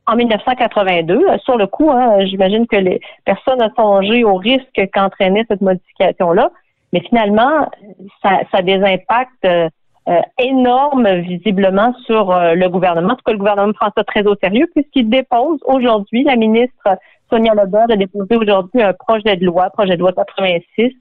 en 0.05 0.15
1982, 0.15 1.25
sur 1.43 1.57
le 1.57 1.67
coup, 1.67 1.89
hein, 1.91 2.25
j'imagine 2.25 2.67
que 2.67 2.75
les 2.75 2.99
personnes 3.25 3.61
ont 3.61 3.71
songé 3.75 4.23
au 4.23 4.35
risque 4.35 4.79
qu'entraînait 4.93 5.45
cette 5.47 5.61
modification-là, 5.61 6.51
mais 6.93 7.01
finalement, 7.01 7.69
ça, 8.23 8.39
ça 8.51 8.59
a 8.59 8.61
des 8.61 8.81
impacts 8.83 9.47
euh, 10.07 10.21
énorme 10.39 11.07
visiblement 11.19 11.93
sur 12.05 12.31
euh, 12.31 12.53
le 12.53 12.69
gouvernement. 12.69 13.13
En 13.13 13.15
tout 13.15 13.23
cas, 13.25 13.31
le 13.31 13.37
gouvernement 13.37 13.73
prend 13.73 13.91
ça 13.95 14.03
très 14.03 14.25
au 14.25 14.35
sérieux 14.41 14.67
puisqu'il 14.73 15.09
dépose 15.09 15.59
aujourd'hui, 15.65 16.23
la 16.23 16.35
ministre 16.35 16.97
Sonia 17.29 17.53
Lebert 17.53 17.85
a 17.89 17.95
déposé 17.95 18.35
aujourd'hui 18.35 18.81
un 18.81 18.93
projet 18.93 19.35
de 19.35 19.45
loi, 19.45 19.69
projet 19.69 19.95
de 19.95 19.99
loi 19.99 20.13
86, 20.13 20.93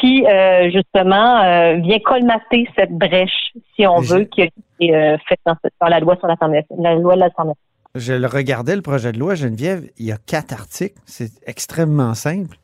qui 0.00 0.26
euh, 0.26 0.70
justement 0.70 1.76
vient 1.80 1.98
colmater 2.00 2.68
cette 2.76 2.92
brèche, 2.92 3.52
si 3.74 3.86
on 3.86 4.00
veut, 4.00 4.24
qui 4.24 4.42
a 4.42 4.44
été 4.44 5.18
faite 5.28 5.40
dans, 5.46 5.56
la 5.88 6.00
loi 6.00 6.16
sur 6.16 6.28
la 6.28 6.94
loi 6.94 7.14
de 7.14 7.20
l'Assemblée. 7.20 7.54
Je 7.96 8.12
le 8.12 8.26
regardais, 8.26 8.74
le 8.74 8.82
projet 8.82 9.12
de 9.12 9.18
loi, 9.18 9.36
Geneviève, 9.36 9.84
il 9.98 10.06
y 10.06 10.12
a 10.12 10.16
quatre 10.16 10.52
articles. 10.52 11.00
C'est 11.06 11.30
extrêmement 11.46 12.14
simple. 12.14 12.56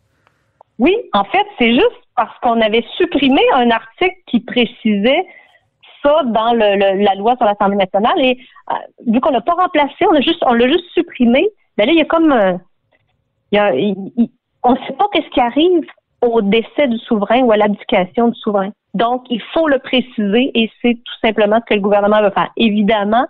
Oui, 0.80 0.96
en 1.12 1.24
fait, 1.24 1.46
c'est 1.58 1.72
juste 1.72 2.00
parce 2.16 2.36
qu'on 2.40 2.60
avait 2.60 2.84
supprimé 2.96 3.40
un 3.54 3.70
article 3.70 4.16
qui 4.26 4.40
précisait 4.40 5.24
ça 6.02 6.22
dans 6.24 6.52
le, 6.52 7.02
la 7.02 7.14
loi 7.14 7.36
sur 7.36 7.46
l'Assemblée 7.46 7.76
nationale 7.76 8.18
et 8.18 8.38
euh, 8.70 8.74
vu 9.06 9.20
qu'on 9.20 9.30
l'a 9.30 9.40
pas 9.40 9.54
remplacé, 9.54 10.06
on 10.08 10.12
l'a 10.12 10.20
juste 10.20 10.44
juste 10.68 10.84
supprimé. 10.94 11.48
Ben 11.76 11.86
là, 11.86 11.92
il 11.92 11.98
y 11.98 12.02
a 12.02 12.04
comme 12.04 12.32
euh, 12.32 12.52
on 14.62 14.72
ne 14.72 14.78
sait 14.86 14.92
pas 14.98 15.06
qu'est-ce 15.12 15.30
qui 15.30 15.40
arrive 15.40 15.84
au 16.22 16.42
décès 16.42 16.88
du 16.88 16.98
souverain 16.98 17.40
ou 17.42 17.52
à 17.52 17.56
l'abdication 17.56 18.28
du 18.28 18.38
souverain. 18.38 18.70
Donc, 18.94 19.24
il 19.30 19.40
faut 19.54 19.68
le 19.68 19.78
préciser 19.78 20.50
et 20.54 20.70
c'est 20.82 20.94
tout 20.94 21.18
simplement 21.22 21.60
ce 21.60 21.64
que 21.66 21.74
le 21.74 21.80
gouvernement 21.80 22.22
veut 22.22 22.30
faire. 22.30 22.50
Évidemment, 22.56 23.26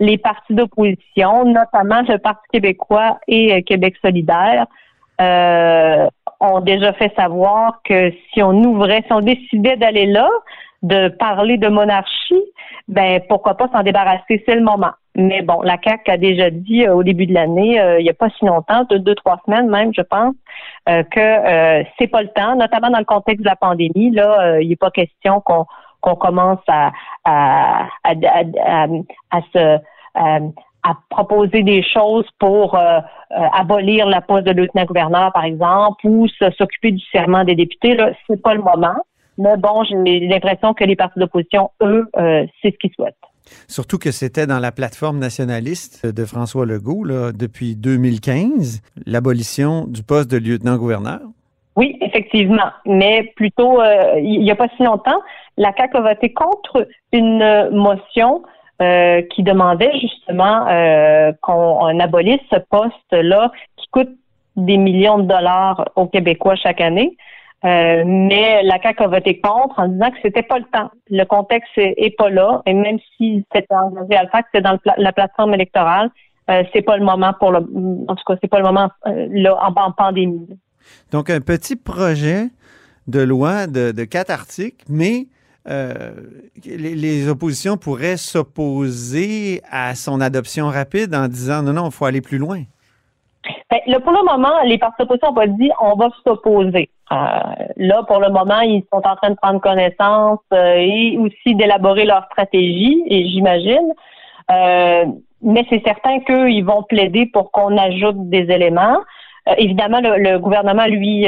les 0.00 0.16
partis 0.18 0.54
d'opposition, 0.54 1.44
notamment 1.44 2.02
le 2.08 2.18
Parti 2.18 2.42
québécois 2.52 3.18
et 3.28 3.54
euh, 3.54 3.60
Québec 3.62 3.96
solidaire, 4.02 4.66
ont 6.40 6.60
déjà 6.60 6.92
fait 6.94 7.14
savoir 7.14 7.80
que 7.84 8.10
si 8.32 8.42
on 8.42 8.52
ouvrait, 8.64 9.04
si 9.06 9.12
on 9.12 9.20
décidait 9.20 9.76
d'aller 9.76 10.06
là, 10.06 10.28
de 10.82 11.08
parler 11.08 11.58
de 11.58 11.68
monarchie, 11.68 12.42
ben 12.88 13.20
pourquoi 13.28 13.56
pas 13.56 13.68
s'en 13.72 13.82
débarrasser, 13.82 14.42
c'est 14.46 14.54
le 14.54 14.62
moment. 14.62 14.92
Mais 15.14 15.42
bon, 15.42 15.60
la 15.62 15.76
CAC 15.76 16.08
a 16.08 16.16
déjà 16.16 16.50
dit 16.50 16.86
euh, 16.86 16.94
au 16.94 17.02
début 17.02 17.26
de 17.26 17.34
l'année, 17.34 17.80
euh, 17.80 18.00
il 18.00 18.04
n'y 18.04 18.10
a 18.10 18.14
pas 18.14 18.30
si 18.30 18.44
longtemps, 18.46 18.84
deux, 18.90 19.14
trois 19.14 19.38
semaines 19.44 19.68
même, 19.68 19.92
je 19.94 20.00
pense, 20.00 20.34
euh, 20.88 21.02
que 21.04 21.84
c'est 21.98 22.06
pas 22.08 22.22
le 22.22 22.28
temps, 22.28 22.56
notamment 22.56 22.90
dans 22.90 22.98
le 22.98 23.04
contexte 23.04 23.42
de 23.42 23.48
la 23.48 23.56
pandémie. 23.56 24.10
Là, 24.10 24.60
il 24.60 24.68
n'est 24.68 24.76
pas 24.76 24.90
question 24.90 25.40
qu'on 25.40 25.66
qu'on 26.00 26.16
commence 26.16 26.60
à 26.66 26.90
à, 27.24 27.86
à, 28.02 28.12
à, 28.64 28.86
à 29.30 29.40
se 29.52 29.78
à 30.14 30.94
proposer 31.10 31.62
des 31.62 31.82
choses 31.82 32.26
pour 32.40 32.76
abolir 33.30 34.06
la 34.06 34.20
poste 34.20 34.46
de 34.46 34.50
lieutenant-gouverneur, 34.50 35.32
par 35.32 35.44
exemple, 35.44 36.04
ou 36.06 36.26
s'occuper 36.58 36.90
du 36.90 37.04
serment 37.12 37.44
des 37.44 37.54
députés. 37.54 37.94
Là, 37.94 38.10
c'est 38.26 38.42
pas 38.42 38.54
le 38.54 38.62
moment. 38.62 38.96
Mais 39.38 39.56
bon, 39.56 39.84
j'ai 39.84 40.20
l'impression 40.20 40.74
que 40.74 40.84
les 40.84 40.96
partis 40.96 41.18
d'opposition, 41.18 41.70
eux, 41.82 42.06
euh, 42.16 42.46
c'est 42.60 42.72
ce 42.72 42.78
qu'ils 42.78 42.92
souhaitent. 42.94 43.14
Surtout 43.66 43.98
que 43.98 44.10
c'était 44.12 44.46
dans 44.46 44.60
la 44.60 44.72
plateforme 44.72 45.18
nationaliste 45.18 46.06
de 46.06 46.24
François 46.24 46.64
Legault 46.64 47.04
là, 47.04 47.32
depuis 47.32 47.74
2015, 47.76 48.82
l'abolition 49.06 49.86
du 49.86 50.02
poste 50.02 50.30
de 50.30 50.38
lieutenant-gouverneur. 50.38 51.20
Oui, 51.76 51.98
effectivement. 52.00 52.70
Mais 52.86 53.32
plutôt, 53.34 53.80
euh, 53.80 54.18
il 54.18 54.40
n'y 54.40 54.50
a 54.50 54.56
pas 54.56 54.68
si 54.76 54.82
longtemps, 54.82 55.20
la 55.56 55.72
CAQ 55.76 55.96
a 55.96 56.00
voté 56.02 56.32
contre 56.32 56.86
une 57.12 57.70
motion 57.70 58.42
euh, 58.80 59.22
qui 59.34 59.42
demandait 59.42 59.92
justement 59.98 60.66
qu'on 61.42 62.00
abolisse 62.00 62.40
ce 62.50 62.58
poste-là 62.58 63.50
qui 63.76 63.86
coûte 63.88 64.10
des 64.56 64.76
millions 64.76 65.18
de 65.18 65.26
dollars 65.26 65.84
aux 65.96 66.06
Québécois 66.06 66.56
chaque 66.56 66.80
année. 66.80 67.16
Euh, 67.64 68.02
mais 68.04 68.62
la 68.64 68.80
CAQ 68.82 69.04
a 69.04 69.06
voté 69.06 69.40
contre 69.40 69.78
en 69.78 69.88
disant 69.88 70.10
que 70.10 70.16
c'était 70.22 70.42
pas 70.42 70.58
le 70.58 70.64
temps. 70.64 70.90
Le 71.10 71.24
contexte 71.24 71.70
est, 71.76 72.16
pas 72.16 72.28
là. 72.28 72.60
Et 72.66 72.74
même 72.74 72.98
si 73.16 73.44
c'était 73.54 73.74
engagé 73.74 74.16
à 74.16 74.24
le 74.24 74.28
faire, 74.30 74.42
c'est 74.52 74.60
dans 74.60 74.78
la 74.96 75.12
plateforme 75.12 75.54
électorale, 75.54 76.10
euh, 76.50 76.64
c'est 76.72 76.82
pas 76.82 76.96
le 76.96 77.04
moment 77.04 77.32
pour 77.38 77.52
le. 77.52 77.58
En 78.08 78.16
tout 78.16 78.24
cas, 78.26 78.34
c'est 78.40 78.48
pas 78.50 78.58
le 78.58 78.64
moment 78.64 78.90
euh, 79.06 79.28
là 79.30 79.56
en, 79.62 79.92
pandémie. 79.92 80.48
Donc 81.12 81.30
un 81.30 81.40
petit 81.40 81.76
projet 81.76 82.48
de 83.06 83.20
loi 83.20 83.68
de, 83.68 84.04
quatre 84.04 84.30
articles, 84.30 84.84
mais 84.88 85.28
les, 85.64 86.96
les, 86.96 87.28
oppositions 87.28 87.76
pourraient 87.76 88.16
s'opposer 88.16 89.60
à 89.70 89.94
son 89.94 90.20
adoption 90.20 90.66
rapide 90.66 91.14
en 91.14 91.28
disant 91.28 91.62
non, 91.62 91.72
non, 91.72 91.86
il 91.86 91.92
faut 91.92 92.06
aller 92.06 92.20
plus 92.20 92.38
loin. 92.38 92.64
Ben, 93.70 93.80
là, 93.86 94.00
pour 94.00 94.12
le 94.12 94.24
moment, 94.24 94.62
les 94.64 94.78
partis 94.78 94.96
d'opposition 95.00 95.30
ont 95.30 95.34
pas 95.34 95.46
dit 95.46 95.70
on 95.80 95.96
va 95.96 96.10
s'opposer. 96.24 96.90
Euh, 97.10 97.16
là, 97.76 98.02
pour 98.04 98.20
le 98.20 98.30
moment, 98.30 98.60
ils 98.60 98.84
sont 98.92 99.02
en 99.04 99.16
train 99.16 99.30
de 99.30 99.36
prendre 99.36 99.60
connaissance 99.60 100.40
euh, 100.52 100.74
et 100.76 101.18
aussi 101.18 101.54
d'élaborer 101.54 102.04
leur 102.04 102.24
stratégie, 102.26 103.02
et 103.06 103.26
j'imagine. 103.28 103.92
Euh, 104.50 105.06
mais 105.42 105.66
c'est 105.68 105.82
certain 105.84 106.20
qu'ils 106.20 106.64
vont 106.64 106.84
plaider 106.84 107.26
pour 107.26 107.50
qu'on 107.50 107.76
ajoute 107.76 108.28
des 108.30 108.50
éléments. 108.50 108.98
évidemment, 109.56 110.00
le, 110.00 110.38
gouvernement, 110.38 110.86
lui, 110.86 111.26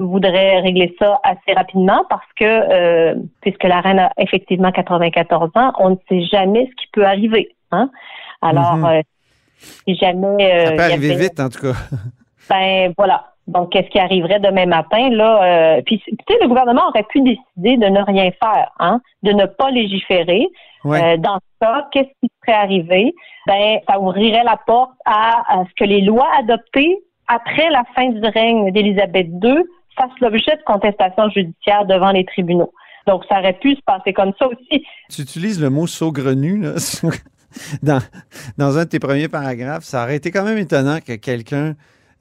voudrait 0.00 0.58
régler 0.60 0.96
ça 0.98 1.20
assez 1.22 1.56
rapidement 1.56 2.04
parce 2.10 2.26
que, 2.34 3.14
puisque 3.40 3.62
la 3.62 3.80
reine 3.80 4.00
a 4.00 4.10
effectivement 4.18 4.72
94 4.72 5.50
ans, 5.54 5.72
on 5.78 5.90
ne 5.90 5.96
sait 6.08 6.22
jamais 6.22 6.66
ce 6.66 6.74
qui 6.74 6.88
peut 6.92 7.06
arriver. 7.06 7.54
Hein? 7.70 7.88
Alors, 8.40 8.78
mm-hmm. 8.78 9.02
Si 9.86 9.94
jamais... 9.96 10.66
ça 10.66 10.72
peut 10.72 10.82
arriver 10.82 11.14
vite, 11.16 11.40
en 11.40 11.48
tout 11.48 11.60
cas. 11.60 11.78
ben, 12.50 12.92
voilà. 12.96 13.32
Donc, 13.48 13.72
qu'est-ce 13.72 13.88
qui 13.88 13.98
arriverait 13.98 14.38
demain 14.38 14.66
matin 14.66 15.10
là 15.10 15.42
euh, 15.76 15.82
Puis, 15.84 15.98
tu 15.98 16.14
sais, 16.28 16.38
le 16.40 16.48
gouvernement 16.48 16.88
aurait 16.88 17.06
pu 17.08 17.20
décider 17.20 17.76
de 17.76 17.86
ne 17.86 18.00
rien 18.02 18.30
faire, 18.42 18.70
hein, 18.78 19.00
de 19.22 19.32
ne 19.32 19.46
pas 19.46 19.70
légiférer. 19.70 20.46
Euh, 20.84 21.16
dans 21.16 21.36
ce 21.36 21.66
cas, 21.66 21.88
qu'est-ce 21.92 22.10
qui 22.20 22.30
serait 22.40 22.56
arrivé? 22.56 23.14
Ben, 23.46 23.78
ça 23.88 24.00
ouvrirait 24.00 24.44
la 24.44 24.56
porte 24.66 24.92
à, 25.04 25.64
ce 25.68 25.74
que 25.76 25.88
les 25.88 26.02
lois 26.02 26.28
adoptées 26.38 26.98
après 27.28 27.68
la 27.70 27.82
fin 27.96 28.08
du 28.10 28.20
règne 28.20 28.70
d'Élisabeth 28.72 29.28
II 29.42 29.62
fassent 29.96 30.20
l'objet 30.20 30.56
de 30.56 30.62
contestations 30.64 31.28
judiciaires 31.30 31.84
devant 31.86 32.10
les 32.12 32.24
tribunaux. 32.24 32.72
Donc, 33.06 33.24
ça 33.28 33.40
aurait 33.40 33.54
pu 33.54 33.74
se 33.74 33.80
passer 33.84 34.12
comme 34.12 34.32
ça 34.38 34.46
aussi. 34.46 34.84
Tu 35.10 35.22
utilises 35.22 35.60
le 35.60 35.70
mot 35.70 35.88
saugrenu 35.88 36.60
là, 36.60 36.74
dans, 37.82 38.00
dans 38.58 38.78
un 38.78 38.84
de 38.84 38.88
tes 38.88 38.98
premiers 38.98 39.28
paragraphes. 39.28 39.84
Ça 39.84 40.02
aurait 40.02 40.16
été 40.16 40.30
quand 40.30 40.44
même 40.44 40.58
étonnant 40.58 40.98
que 41.04 41.14
quelqu'un 41.14 41.74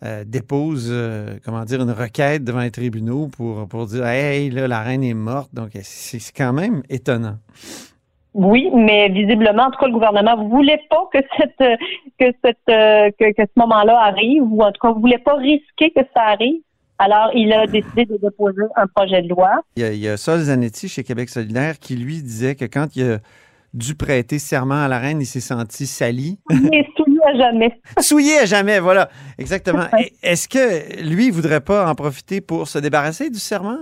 euh, 0.03 0.23
dépose, 0.25 0.89
euh, 0.91 1.35
comment 1.45 1.63
dire, 1.63 1.81
une 1.81 1.91
requête 1.91 2.43
devant 2.43 2.61
les 2.61 2.71
tribunaux 2.71 3.27
pour, 3.27 3.67
pour 3.67 3.85
dire 3.85 4.05
Hey, 4.05 4.49
là, 4.49 4.67
la 4.67 4.81
reine 4.81 5.03
est 5.03 5.13
morte. 5.13 5.53
Donc, 5.53 5.69
c'est 5.81 6.19
quand 6.35 6.53
même 6.53 6.81
étonnant. 6.89 7.37
Oui, 8.33 8.69
mais 8.73 9.09
visiblement, 9.09 9.63
en 9.63 9.71
tout 9.71 9.79
cas, 9.79 9.87
le 9.87 9.93
gouvernement 9.93 10.37
ne 10.37 10.49
voulait 10.49 10.81
pas 10.89 11.09
que 11.13 11.19
cette 11.37 11.79
que 12.17 12.35
cette 12.43 12.65
que, 12.65 13.33
que 13.33 13.43
ce 13.43 13.59
moment-là 13.59 13.99
arrive, 13.99 14.43
ou 14.43 14.63
en 14.63 14.71
tout 14.71 14.79
cas, 14.81 14.93
ne 14.93 14.99
voulait 14.99 15.17
pas 15.17 15.35
risquer 15.35 15.91
que 15.91 16.01
ça 16.15 16.21
arrive. 16.21 16.61
Alors, 16.97 17.31
il 17.33 17.51
a 17.51 17.65
décidé 17.65 18.05
de 18.05 18.17
déposer 18.17 18.61
un 18.75 18.85
projet 18.85 19.23
de 19.23 19.27
loi. 19.27 19.63
Il 19.75 19.81
y 19.81 19.85
a, 19.85 19.91
il 19.91 19.99
y 19.99 20.07
a 20.07 20.17
Sol 20.17 20.39
Zanetti 20.39 20.87
chez 20.87 21.03
Québec 21.03 21.29
solidaire 21.29 21.79
qui, 21.79 21.95
lui, 21.95 22.21
disait 22.21 22.53
que 22.53 22.65
quand 22.65 22.95
il 22.95 23.03
a 23.13 23.17
dû 23.73 23.95
prêter 23.95 24.39
serment 24.39 24.83
à 24.83 24.87
la 24.87 24.99
reine, 24.99 25.21
il 25.21 25.25
s'est 25.25 25.39
senti 25.39 25.87
sali. 25.87 26.39
Il 26.49 26.73
est 26.73 26.87
souillé 26.95 27.19
à 27.25 27.37
jamais. 27.37 27.79
Souillé 27.99 28.37
à 28.39 28.45
jamais, 28.45 28.79
voilà. 28.79 29.09
Exactement. 29.37 29.83
Est-ce 30.23 30.47
que 30.47 31.01
lui, 31.03 31.27
il 31.27 31.31
voudrait 31.31 31.61
pas 31.61 31.89
en 31.89 31.95
profiter 31.95 32.41
pour 32.41 32.67
se 32.67 32.79
débarrasser 32.79 33.29
du 33.29 33.39
serment? 33.39 33.77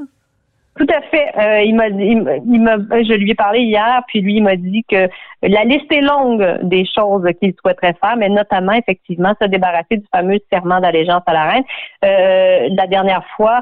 Tout 0.78 0.88
à 0.94 1.02
fait. 1.02 1.28
Euh, 1.38 1.62
il 1.64 1.76
m'a, 1.76 1.88
il, 1.88 2.62
m'a, 2.62 2.78
je 2.78 3.14
lui 3.14 3.32
ai 3.32 3.36
parlé 3.36 3.62
hier, 3.62 4.02
puis 4.08 4.22
lui 4.22 4.36
il 4.36 4.44
m'a 4.44 4.56
dit 4.56 4.86
que 4.90 5.10
la 5.42 5.66
liste 5.66 5.92
est 5.92 6.00
longue 6.00 6.60
des 6.64 6.86
choses 6.86 7.26
qu'il 7.42 7.54
souhaiterait 7.60 7.96
faire, 8.02 8.16
mais 8.16 8.30
notamment 8.30 8.72
effectivement 8.72 9.34
se 9.42 9.48
débarrasser 9.48 9.98
du 9.98 10.06
fameux 10.14 10.40
serment 10.52 10.80
d'allégeance 10.80 11.24
à 11.26 11.34
la 11.34 11.44
reine. 11.52 11.64
Euh, 12.06 12.70
la 12.78 12.88
dernière 12.88 13.26
fois, 13.36 13.62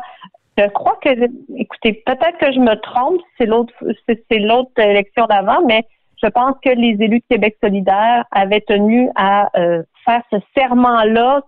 je 0.59 0.67
crois 0.69 0.97
que, 1.01 1.09
écoutez, 1.57 2.03
peut-être 2.05 2.37
que 2.39 2.51
je 2.51 2.59
me 2.59 2.75
trompe, 2.75 3.21
c'est 3.39 3.47
l'autre, 3.47 3.73
c'est 4.07 4.39
l'autre 4.39 4.71
élection 4.77 5.25
d'avant, 5.25 5.65
mais 5.65 5.85
je 6.21 6.27
pense 6.29 6.55
que 6.63 6.69
les 6.69 6.97
élus 7.03 7.19
de 7.19 7.35
Québec 7.35 7.57
solidaire 7.63 8.25
avaient 8.31 8.61
tenu 8.61 9.09
à 9.15 9.49
euh, 9.57 9.83
faire 10.05 10.21
ce 10.31 10.37
serment-là 10.57 11.41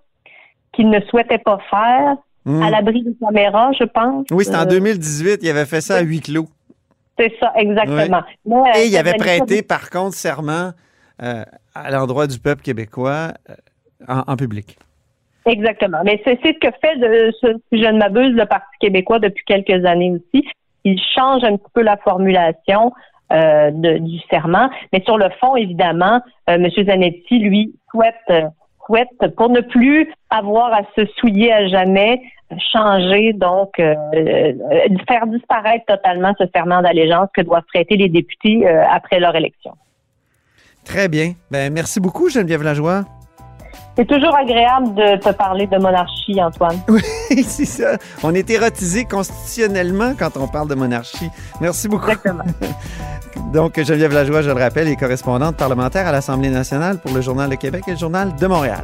qu'ils 0.74 0.90
ne 0.90 1.00
souhaitaient 1.02 1.40
pas 1.40 1.60
faire 1.70 2.18
à 2.46 2.50
hmm. 2.50 2.72
l'abri 2.72 3.04
des 3.04 3.16
caméras, 3.20 3.72
je 3.78 3.84
pense. 3.84 4.26
Oui, 4.32 4.46
c'est 4.46 4.56
en 4.56 4.66
2018. 4.66 5.32
Euh, 5.32 5.38
il 5.42 5.50
avait 5.50 5.66
fait 5.66 5.82
ça 5.82 5.98
à 5.98 6.02
huis 6.02 6.22
clos. 6.22 6.48
C'est 7.20 7.34
ça, 7.40 7.52
exactement. 7.56 8.24
Et 8.76 8.86
il 8.86 8.98
avait 8.98 9.14
prêté, 9.14 9.62
par 9.62 9.90
contre, 9.90 10.16
serment 10.16 10.72
euh, 11.22 11.44
à 11.76 11.92
l'endroit 11.92 12.28
du 12.28 12.40
peuple 12.40 12.62
québécois 12.62 13.34
euh, 13.50 13.54
en, 14.08 14.38
public. 14.38 14.78
Exactement. 15.46 16.00
Mais 16.06 16.22
c'est 16.24 16.40
ce 16.42 16.52
que 16.60 16.74
fait, 16.82 16.96
de, 16.98 17.32
si 17.42 17.82
je 17.82 17.88
ne 17.88 17.98
m'abuse, 17.98 18.34
le 18.34 18.46
Parti 18.46 18.78
québécois 18.80 19.20
depuis 19.20 19.44
quelques 19.46 19.86
années 19.86 20.12
aussi. 20.12 20.48
Il 20.86 20.98
change 21.14 21.44
un 21.44 21.58
petit 21.58 21.72
peu 21.74 21.82
la 21.82 21.98
formulation 21.98 22.94
du 23.32 24.20
serment. 24.30 24.70
Mais 24.92 25.02
sur 25.06 25.18
le 25.18 25.30
fond, 25.40 25.56
évidemment, 25.56 26.22
M. 26.48 26.68
Zanetti, 26.86 27.40
lui, 27.40 27.76
souhaite 27.92 28.16
souhaite, 28.90 29.36
pour 29.36 29.50
ne 29.50 29.62
plus 29.62 30.12
avoir 30.30 30.74
à 30.74 30.82
se 30.96 31.06
souiller 31.18 31.54
à 31.54 31.68
jamais, 31.68 32.22
changer, 32.74 33.34
donc 33.34 33.80
euh, 33.80 33.96
euh, 34.16 34.54
faire 35.08 35.28
disparaître 35.28 35.86
totalement 35.86 36.34
ce 36.40 36.46
serment 36.54 36.82
d'allégeance 36.82 37.30
que 37.34 37.42
doivent 37.42 37.64
traiter 37.74 37.96
les 37.96 38.10
députés 38.10 38.68
euh, 38.68 38.84
après 38.90 39.20
leur 39.20 39.36
élection. 39.36 39.74
Très 40.84 41.08
bien. 41.08 41.34
Ben, 41.52 41.72
merci 41.72 42.00
beaucoup, 42.00 42.30
Geneviève 42.30 42.64
Lajoie. 42.64 43.06
C'est 43.98 44.08
toujours 44.08 44.36
agréable 44.36 44.94
de 44.96 45.18
te 45.18 45.30
parler 45.34 45.68
de 45.68 45.78
monarchie, 45.78 46.42
Antoine. 46.42 46.80
Oui, 46.88 47.02
c'est 47.44 47.66
ça. 47.66 47.98
On 48.24 48.34
est 48.34 48.50
érotisé 48.50 49.06
constitutionnellement 49.06 50.14
quand 50.18 50.38
on 50.38 50.48
parle 50.48 50.70
de 50.70 50.76
monarchie. 50.76 51.30
Merci 51.60 51.88
beaucoup. 51.88 52.10
Exactement. 52.10 52.44
Donc, 53.54 53.80
Geneviève 53.82 54.14
Lajoie, 54.14 54.42
je 54.42 54.50
le 54.50 54.62
rappelle, 54.62 54.88
est 54.88 54.96
correspondante 54.96 55.58
parlementaire 55.58 56.08
à 56.08 56.12
l'Assemblée 56.12 56.50
nationale 56.50 57.00
pour 57.00 57.14
le 57.14 57.22
Journal 57.22 57.50
de 57.50 57.56
Québec 57.56 57.84
et 57.88 57.92
le 57.92 57.98
Journal 57.98 58.36
de 58.36 58.48
Montréal. 58.48 58.84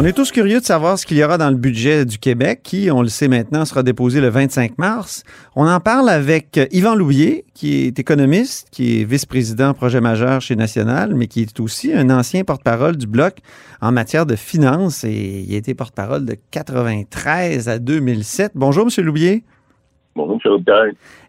On 0.00 0.04
est 0.04 0.12
tous 0.12 0.30
curieux 0.30 0.60
de 0.60 0.64
savoir 0.64 0.96
ce 0.96 1.04
qu'il 1.04 1.16
y 1.16 1.24
aura 1.24 1.38
dans 1.38 1.50
le 1.50 1.56
budget 1.56 2.04
du 2.04 2.18
Québec, 2.18 2.60
qui, 2.62 2.88
on 2.88 3.02
le 3.02 3.08
sait 3.08 3.26
maintenant, 3.26 3.64
sera 3.64 3.82
déposé 3.82 4.20
le 4.20 4.28
25 4.28 4.78
mars. 4.78 5.24
On 5.56 5.66
en 5.66 5.80
parle 5.80 6.08
avec 6.08 6.60
Yvan 6.70 6.94
Louvier, 6.94 7.44
qui 7.52 7.78
est 7.78 7.98
économiste, 7.98 8.68
qui 8.70 9.00
est 9.00 9.04
vice-président 9.04 9.74
projet 9.74 10.00
majeur 10.00 10.40
chez 10.40 10.54
National, 10.54 11.16
mais 11.16 11.26
qui 11.26 11.42
est 11.42 11.58
aussi 11.58 11.92
un 11.92 12.10
ancien 12.10 12.44
porte-parole 12.44 12.96
du 12.96 13.08
Bloc 13.08 13.38
en 13.80 13.90
matière 13.90 14.24
de 14.24 14.36
finances 14.36 15.02
et 15.02 15.44
il 15.44 15.52
a 15.52 15.58
été 15.58 15.74
porte-parole 15.74 16.24
de 16.24 16.36
93 16.52 17.68
à 17.68 17.80
2007. 17.80 18.52
Bonjour, 18.54 18.86
M. 18.96 19.04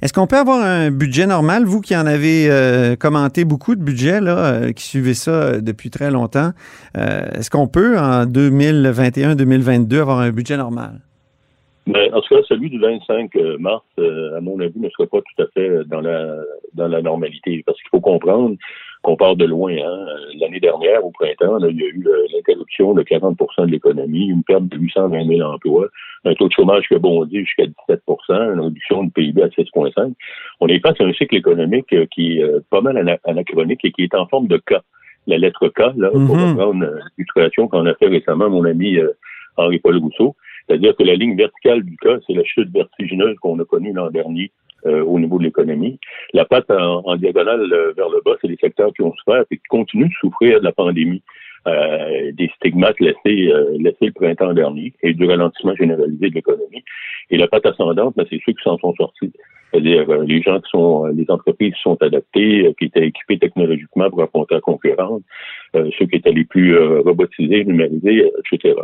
Est-ce 0.02 0.14
qu'on 0.14 0.28
peut 0.28 0.38
avoir 0.38 0.64
un 0.64 0.92
budget 0.92 1.28
normal, 1.28 1.66
vous 1.66 1.82
qui 1.82 1.96
en 1.96 2.06
avez 2.06 2.50
euh, 2.50 2.96
commenté 2.96 3.46
beaucoup 3.46 3.76
de 3.76 3.84
budgets, 3.84 4.22
là, 4.22 4.54
euh, 4.54 4.72
qui 4.72 4.84
suivez 4.84 5.14
ça 5.14 5.32
euh, 5.32 5.62
depuis 5.62 5.90
très 5.90 6.12
longtemps, 6.12 6.52
est-ce 6.96 7.50
qu'on 7.50 7.68
peut, 7.68 7.98
en 7.98 8.26
2021-2022, 8.26 10.00
avoir 10.00 10.20
un 10.20 10.32
budget 10.32 10.58
normal? 10.58 11.02
Ben, 11.88 12.14
en 12.14 12.22
tout 12.22 12.36
cas, 12.36 12.42
celui 12.48 12.70
du 12.70 12.80
25 12.80 13.32
mars, 13.60 13.84
à 13.98 14.42
mon 14.42 14.60
avis, 14.60 14.80
ne 14.80 14.90
sera 14.90 15.08
pas 15.08 15.20
tout 15.20 15.44
à 15.44 15.48
fait 15.54 15.84
dans 15.86 16.02
la, 16.02 16.36
dans 16.74 16.88
la 16.88 17.02
normalité. 17.02 17.64
Parce 17.66 17.80
qu'il 17.80 17.90
faut 17.90 18.02
comprendre 18.02 18.56
qu'on 19.02 19.16
part 19.16 19.36
de 19.36 19.46
loin. 19.46 19.74
Hein. 19.74 20.06
L'année 20.40 20.60
dernière, 20.60 21.06
au 21.06 21.12
printemps, 21.12 21.58
il 21.60 21.78
y 21.78 21.84
a 21.84 21.88
eu 21.88 22.06
l'interruption 22.34 22.94
de 22.94 23.04
40% 23.04 23.66
de 23.66 23.72
l'économie, 23.72 24.28
une 24.28 24.44
perte 24.44 24.66
de 24.66 24.78
820 24.78 25.26
000 25.26 25.42
emplois, 25.42 25.88
un 26.26 26.34
taux 26.34 26.48
de 26.48 26.54
chômage 26.54 26.88
qui 26.88 26.96
a 26.96 27.00
bondi 27.00 27.40
jusqu'à 27.40 27.66
17 27.66 28.02
une 28.30 28.60
réduction 28.60 29.04
du 29.04 29.12
PIB 29.12 29.42
à 29.42 29.48
6,5 29.48 30.14
On 30.60 30.68
est 30.68 30.80
face 30.80 31.00
à 31.00 31.06
un 31.06 31.14
cycle 31.14 31.36
économique 31.36 31.94
euh, 31.94 32.06
qui 32.12 32.40
est 32.40 32.44
euh, 32.44 32.60
pas 32.70 32.82
mal 32.82 33.20
anachronique 33.24 33.86
et 33.86 33.92
qui 33.92 34.04
est 34.04 34.16
en 34.16 34.28
forme 34.28 34.48
de 34.48 34.58
cas. 34.58 34.82
La 35.28 35.38
lettre 35.38 35.68
K, 35.70 35.80
là, 35.96 36.10
pour 36.10 36.20
mm-hmm. 36.20 36.52
reprendre 36.52 36.84
euh, 36.84 37.00
l'illustration 37.18 37.68
qu'on 37.68 37.86
a 37.86 37.94
fait 37.96 38.08
récemment, 38.08 38.50
mon 38.50 38.66
ami 38.66 38.98
Henri-Paul 39.58 39.98
Rousseau, 39.98 40.36
c'est-à-dire 40.68 40.96
que 40.96 41.04
la 41.04 41.16
ligne 41.16 41.36
verticale 41.36 41.84
du 41.84 41.96
cas, 41.98 42.18
c'est 42.26 42.34
la 42.34 42.44
chute 42.44 42.70
vertigineuse 42.72 43.36
qu'on 43.42 43.60
a 43.60 43.66
connue 43.66 43.94
l'an 43.94 44.10
dernier 44.10 44.52
au 44.86 45.20
niveau 45.20 45.38
de 45.40 45.44
l'économie. 45.44 46.00
La 46.34 46.46
patte 46.46 46.72
en, 46.72 47.16
diagonale 47.16 47.68
vers 47.96 48.10
le 48.10 48.22
bas, 48.24 48.36
c'est 48.42 48.48
les 48.48 48.58
secteurs 48.58 48.94
qui 48.94 49.02
ont 49.02 49.14
souffert 49.14 49.44
et 49.52 49.58
qui 49.58 49.64
continuent 49.70 50.10
de 50.10 50.14
souffrir 50.20 50.60
de 50.60 50.66
la 50.66 50.72
pandémie. 50.72 51.22
Euh, 51.68 52.32
des 52.34 52.50
stigmates 52.56 53.00
laissés, 53.02 53.52
euh, 53.52 53.76
laissés 53.78 54.06
le 54.06 54.12
printemps 54.14 54.54
dernier 54.54 54.94
et 55.04 55.14
du 55.14 55.26
ralentissement 55.26 55.76
généralisé 55.76 56.30
de 56.30 56.36
l'économie. 56.36 56.86
Et 57.30 57.38
la 57.38 57.48
patte 57.48 57.66
ascendante, 57.66 58.14
ben, 58.16 58.26
c'est 58.30 58.40
ceux 58.46 58.54
qui 58.54 58.64
s'en 58.64 58.78
sont 58.78 58.94
sortis. 58.96 59.34
C'est-à-dire 59.70 60.10
euh, 60.10 60.24
les 60.24 60.42
gens 60.42 60.62
qui 60.62 60.70
sont, 60.70 61.08
les 61.08 61.26
entreprises 61.28 61.74
qui 61.74 61.82
sont 61.82 62.02
adaptées, 62.02 62.74
qui 62.80 62.86
étaient 62.86 63.06
équipées 63.06 63.40
technologiquement 63.40 64.10
pour 64.10 64.24
affronter 64.24 64.56
la 64.56 64.62
concurrence, 64.62 65.22
ceux 65.74 66.06
qui 66.06 66.16
étaient 66.16 66.32
les 66.32 66.46
plus 66.46 66.78
robotisés, 66.78 67.64
numérisés, 67.66 68.32
etc. 68.40 68.76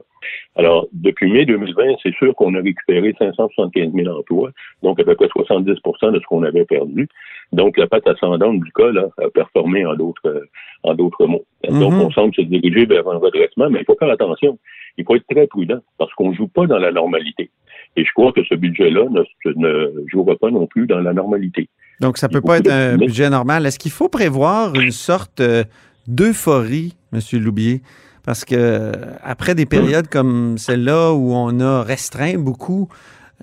Alors, 0.55 0.87
depuis 0.93 1.31
mai 1.31 1.45
2020, 1.45 1.95
c'est 2.01 2.13
sûr 2.15 2.35
qu'on 2.35 2.53
a 2.55 2.61
récupéré 2.61 3.15
575 3.17 3.93
000 3.93 4.07
emplois, 4.07 4.51
donc 4.83 4.99
à 4.99 5.03
peu 5.03 5.15
près 5.15 5.27
70% 5.27 6.13
de 6.13 6.19
ce 6.19 6.25
qu'on 6.25 6.43
avait 6.43 6.65
perdu. 6.65 7.07
Donc, 7.51 7.77
la 7.77 7.87
patte 7.87 8.07
ascendante 8.07 8.59
du 8.59 8.71
cas 8.71 8.91
là, 8.91 9.07
a 9.17 9.29
performé 9.29 9.85
en 9.85 9.95
d'autres 9.95 10.47
en 10.83 10.93
d'autres 10.93 11.25
mots. 11.25 11.45
Donc, 11.67 11.93
mhm. 11.93 12.01
on 12.01 12.11
semble 12.11 12.33
se 12.35 12.41
diriger 12.41 12.85
vers 12.85 13.07
un 13.07 13.17
redressement, 13.17 13.69
mais 13.69 13.79
il 13.79 13.85
faut 13.85 13.97
faire 13.97 14.09
attention. 14.09 14.57
Il 14.97 15.05
faut 15.05 15.15
être 15.15 15.27
très 15.29 15.47
prudent 15.47 15.79
parce 15.97 16.13
qu'on 16.13 16.29
ne 16.29 16.35
joue 16.35 16.47
pas 16.47 16.67
dans 16.67 16.77
la 16.77 16.91
normalité. 16.91 17.49
Et 17.97 18.05
je 18.05 18.11
crois 18.13 18.31
que 18.31 18.43
ce 18.43 18.55
budget-là 18.55 19.05
ne, 19.45 19.91
jouera 20.07 20.35
pas 20.35 20.51
non 20.51 20.67
plus 20.67 20.85
dans 20.85 20.99
la 20.99 21.13
normalité. 21.13 21.69
Donc, 22.01 22.17
ça 22.17 22.27
ne 22.27 22.33
peut 22.33 22.41
pas 22.41 22.57
être 22.59 22.69
un 22.69 22.97
budget 22.97 23.29
normal. 23.29 23.65
Est-ce 23.65 23.79
qu'il 23.79 23.91
faut 23.91 24.09
prévoir 24.09 24.75
une 24.75 24.91
sorte 24.91 25.39
euh, 25.39 25.63
d'euphorie, 26.07 26.95
M. 27.13 27.19
Loubier? 27.33 27.81
Parce 28.23 28.43
que 28.43 28.91
après 29.23 29.53
des 29.53 29.67
périodes 29.67 30.07
comme 30.07 30.57
celle-là 30.57 31.13
où 31.13 31.33
on 31.33 31.59
a 31.59 31.83
restreint 31.83 32.37
beaucoup 32.37 32.89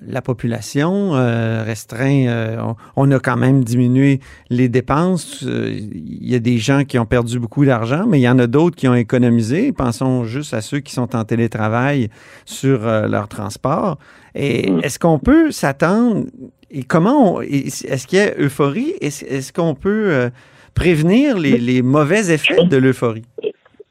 la 0.06 0.22
population, 0.22 1.14
euh, 1.14 1.62
restreint, 1.64 2.26
euh, 2.26 2.72
on, 2.96 3.10
a 3.10 3.18
quand 3.18 3.36
même 3.36 3.62
diminué 3.62 4.20
les 4.48 4.68
dépenses. 4.68 5.44
Euh, 5.44 5.70
il 5.72 6.28
y 6.28 6.34
a 6.34 6.38
des 6.38 6.58
gens 6.58 6.84
qui 6.84 6.98
ont 6.98 7.06
perdu 7.06 7.38
beaucoup 7.38 7.64
d'argent, 7.64 8.06
mais 8.08 8.18
il 8.18 8.22
y 8.22 8.28
en 8.28 8.38
a 8.38 8.46
d'autres 8.46 8.74
qui 8.74 8.88
ont 8.88 8.94
économisé. 8.94 9.72
Pensons 9.72 10.24
juste 10.24 10.54
à 10.54 10.60
ceux 10.60 10.80
qui 10.80 10.92
sont 10.92 11.14
en 11.14 11.24
télétravail 11.24 12.08
sur 12.44 12.80
leur 12.80 13.28
transport. 13.28 13.98
Et 14.34 14.70
mm. 14.70 14.80
est-ce 14.82 14.98
qu'on 14.98 15.18
peut 15.18 15.50
s'attendre 15.50 16.24
et 16.70 16.84
comment 16.84 17.42
est-ce 17.42 18.06
qu'il 18.06 18.18
y 18.18 18.22
a 18.22 18.34
euphorie? 18.38 18.94
Est-ce, 19.02 19.52
qu'on 19.52 19.74
peut 19.74 20.30
prévenir 20.74 21.38
les 21.38 21.82
mauvais 21.82 22.32
effets 22.32 22.64
de 22.64 22.76
l'euphorie? 22.76 23.24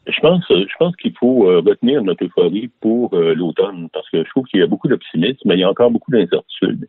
Je 0.08 0.20
pense, 0.20 0.44
je 0.50 0.76
pense 0.80 0.96
qu'il 0.96 1.14
faut 1.16 1.48
euh, 1.48 1.62
retenir 1.66 2.04
notre 2.04 2.26
euphorie 2.26 2.70
pour 2.82 3.14
euh, 3.14 3.36
l'automne 3.36 3.88
parce 3.94 4.10
que 4.10 4.24
je 4.24 4.30
trouve 4.30 4.46
qu'il 4.46 4.60
y 4.60 4.64
a 4.64 4.68
beaucoup 4.68 4.88
d'optimisme, 4.88 5.40
mais 5.46 5.56
il 5.56 5.60
y 5.60 5.64
a 5.64 5.70
encore 5.70 5.92
beaucoup 5.92 6.12
d'incertitudes. 6.12 6.88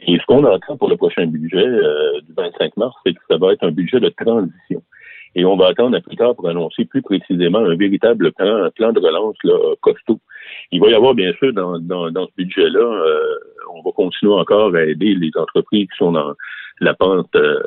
Et 0.00 0.18
ce 0.18 0.24
qu'on 0.26 0.44
entend 0.44 0.76
pour 0.76 0.88
le 0.88 0.96
prochain 0.96 1.26
budget 1.26 1.58
euh, 1.58 2.20
du 2.22 2.32
25 2.34 2.76
mars, 2.76 2.94
c'est 3.04 3.12
que 3.12 3.20
ça 3.30 3.36
va 3.36 3.52
être 3.52 3.62
un 3.62 3.70
budget 3.70 4.00
de 4.00 4.08
transition. 4.08 4.82
Et 5.36 5.44
on 5.44 5.56
va 5.56 5.68
attendre 5.68 5.96
à 5.96 6.00
plus 6.00 6.16
tard 6.16 6.34
pour 6.34 6.48
annoncer 6.48 6.84
plus 6.86 7.02
précisément 7.02 7.58
un 7.58 7.76
véritable 7.76 8.32
plan, 8.32 8.64
un 8.64 8.70
plan 8.70 8.92
de 8.92 8.98
relance 8.98 9.36
là, 9.44 9.54
costaud. 9.80 10.18
Il 10.72 10.80
va 10.80 10.88
y 10.88 10.94
avoir 10.94 11.14
bien 11.14 11.32
sûr 11.34 11.52
dans, 11.52 11.78
dans, 11.78 12.10
dans 12.10 12.26
ce 12.26 12.32
budget-là, 12.36 13.04
on 13.72 13.82
va 13.82 13.92
continuer 13.92 14.32
encore 14.32 14.74
à 14.74 14.82
aider 14.84 15.14
les 15.14 15.30
entreprises 15.36 15.88
qui 15.90 15.96
sont 15.98 16.12
dans 16.12 16.34
la 16.80 16.94
pente, 16.94 17.34
euh, 17.36 17.62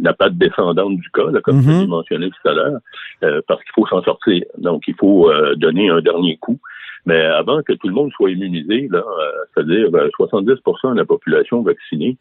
la 0.00 0.14
patte 0.14 0.36
descendante 0.36 0.96
du 0.96 1.10
cas, 1.10 1.30
là, 1.30 1.40
comme 1.40 1.60
je 1.62 1.68
l'ai 1.68 1.84
mhm. 1.84 1.88
mentionné 1.88 2.30
tout 2.30 2.48
à 2.48 2.52
l'heure, 2.52 2.80
euh, 3.22 3.40
parce 3.46 3.62
qu'il 3.62 3.72
faut 3.74 3.86
s'en 3.86 4.02
sortir. 4.02 4.44
Donc, 4.58 4.84
il 4.86 4.94
faut 4.94 5.30
euh, 5.30 5.54
donner 5.56 5.90
un 5.90 6.00
dernier 6.00 6.36
coup. 6.38 6.58
Mais 7.06 7.20
avant 7.20 7.62
que 7.62 7.72
tout 7.72 7.88
le 7.88 7.94
monde 7.94 8.12
soit 8.12 8.30
immunisé, 8.30 8.88
là, 8.90 9.02
c'est-à-dire 9.54 9.88
70% 9.88 10.92
de 10.92 10.98
la 10.98 11.06
population 11.06 11.62
vaccinée, 11.62 12.18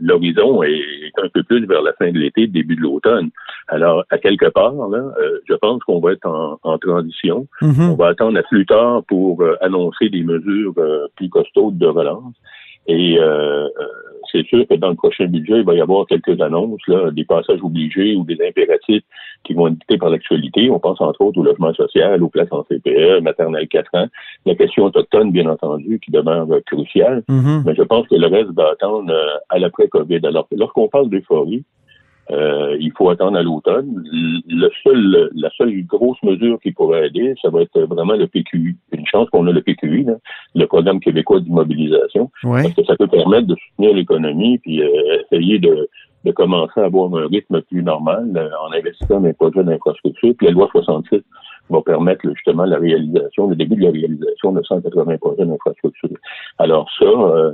l'horizon 0.00 0.62
est, 0.62 1.12
un 1.22 1.28
peu 1.28 1.42
plus 1.42 1.66
vers 1.66 1.82
la 1.82 1.92
fin 1.94 2.10
de 2.10 2.18
l'été, 2.18 2.46
début 2.46 2.74
de 2.74 2.80
l'automne. 2.80 3.30
Alors, 3.68 4.04
à 4.10 4.18
quelque 4.18 4.48
part, 4.48 4.74
là, 4.88 5.12
je 5.48 5.54
pense 5.54 5.82
qu'on 5.84 6.00
va 6.00 6.12
être 6.12 6.26
en, 6.26 6.78
transition. 6.78 7.46
Mhm. 7.60 7.90
On 7.90 7.94
va 7.94 8.08
attendre 8.08 8.38
à 8.38 8.42
plus 8.42 8.66
tard 8.66 9.02
pour 9.04 9.44
annoncer 9.60 10.08
des 10.08 10.22
mesures 10.22 10.74
plus 11.16 11.28
costaudes 11.28 11.78
de 11.78 11.86
relance. 11.86 12.34
Et 12.86 13.18
euh, 13.18 13.66
euh, 13.66 13.68
c'est 14.30 14.44
sûr 14.46 14.66
que 14.66 14.74
dans 14.74 14.90
le 14.90 14.94
prochain 14.94 15.26
budget, 15.26 15.58
il 15.58 15.64
va 15.64 15.74
y 15.74 15.80
avoir 15.80 16.06
quelques 16.06 16.40
annonces, 16.40 16.80
là, 16.88 17.10
des 17.10 17.24
passages 17.24 17.62
obligés 17.62 18.16
ou 18.16 18.24
des 18.24 18.38
impératifs 18.46 19.04
qui 19.44 19.54
vont 19.54 19.68
être 19.68 19.74
dictés 19.74 19.98
par 19.98 20.10
l'actualité. 20.10 20.70
On 20.70 20.78
pense 20.78 21.00
entre 21.00 21.20
autres 21.20 21.38
au 21.38 21.42
logement 21.42 21.72
social, 21.74 22.22
aux 22.22 22.28
places 22.28 22.52
en 22.52 22.62
CPE, 22.64 23.20
maternelle 23.22 23.68
4 23.68 23.90
ans, 23.94 24.06
la 24.46 24.54
question 24.54 24.84
autochtone, 24.84 25.32
bien 25.32 25.48
entendu, 25.48 26.00
qui 26.00 26.10
demeure 26.10 26.48
cruciale. 26.66 27.22
Mm-hmm. 27.28 27.62
Mais 27.66 27.74
je 27.74 27.82
pense 27.82 28.06
que 28.08 28.14
le 28.14 28.26
reste 28.26 28.50
va 28.52 28.70
attendre 28.70 29.12
euh, 29.12 29.38
à 29.48 29.58
l'après-COVID. 29.58 30.20
Alors, 30.24 30.48
lorsqu'on 30.52 30.88
parle 30.88 31.08
d'euphorie, 31.08 31.64
euh, 32.30 32.76
il 32.80 32.92
faut 32.96 33.10
attendre 33.10 33.36
à 33.36 33.42
l'automne. 33.42 34.04
Le 34.48 34.70
seul, 34.82 35.30
la 35.34 35.50
seule 35.50 35.84
grosse 35.84 36.22
mesure 36.22 36.58
qui 36.60 36.72
pourrait 36.72 37.08
aider, 37.08 37.34
ça 37.42 37.50
va 37.50 37.62
être 37.62 37.80
vraiment 37.82 38.14
le 38.14 38.26
PQI. 38.26 38.76
Une 38.92 39.06
chance 39.06 39.28
qu'on 39.30 39.46
a 39.48 39.52
le 39.52 39.60
PQI, 39.60 40.06
le 40.54 40.66
programme 40.66 41.00
québécois 41.00 41.40
d'immobilisation, 41.40 42.30
parce 42.42 42.74
que 42.74 42.84
ça 42.84 42.96
peut 42.96 43.08
permettre 43.08 43.48
de 43.48 43.56
soutenir 43.56 43.94
l'économie 43.94 44.58
puis 44.58 44.82
euh, 44.82 45.22
essayer 45.22 45.58
de, 45.58 45.88
de 46.24 46.32
commencer 46.32 46.80
à 46.80 46.84
avoir 46.84 47.14
un 47.14 47.26
rythme 47.26 47.60
plus 47.62 47.82
normal 47.82 48.30
euh, 48.36 48.48
en 48.66 48.72
investissant 48.72 49.20
dans 49.20 49.26
les 49.26 49.32
projets 49.32 49.64
d'infrastructure. 49.64 50.34
Puis 50.36 50.46
la 50.46 50.52
loi 50.52 50.68
66 50.70 51.22
va 51.70 51.80
permettre 51.82 52.28
justement 52.34 52.64
la 52.64 52.78
réalisation, 52.78 53.48
le 53.48 53.56
début 53.56 53.76
de 53.76 53.84
la 53.84 53.90
réalisation 53.90 54.52
de 54.52 54.62
180 54.62 55.16
projets 55.18 55.44
d'infrastructure. 55.44 56.10
Alors 56.58 56.88
ça, 56.98 57.04
euh, 57.04 57.52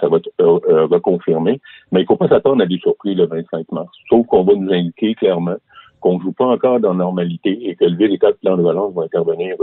ça 0.00 0.08
va 0.08 0.18
être 0.18 0.30
euh, 0.40 0.58
euh, 0.68 0.86
reconfirmé, 0.86 1.60
mais 1.90 2.00
il 2.00 2.02
ne 2.02 2.06
faut 2.06 2.16
pas 2.16 2.28
s'attendre 2.28 2.62
à 2.62 2.66
des 2.66 2.78
surprises 2.78 3.16
le 3.16 3.26
25 3.26 3.70
mars, 3.72 3.90
sauf 4.08 4.26
qu'on 4.26 4.44
va 4.44 4.54
nous 4.54 4.72
indiquer 4.72 5.14
clairement 5.14 5.56
qu'on 6.00 6.18
ne 6.18 6.22
joue 6.22 6.32
pas 6.32 6.46
encore 6.46 6.80
dans 6.80 6.90
la 6.90 6.96
normalité 6.96 7.68
et 7.68 7.76
que 7.76 7.84
le 7.84 7.96
véritable 7.96 8.36
plan 8.42 8.56
de 8.56 8.62
relance 8.62 8.92
va 8.92 9.04
intervenir 9.04 9.54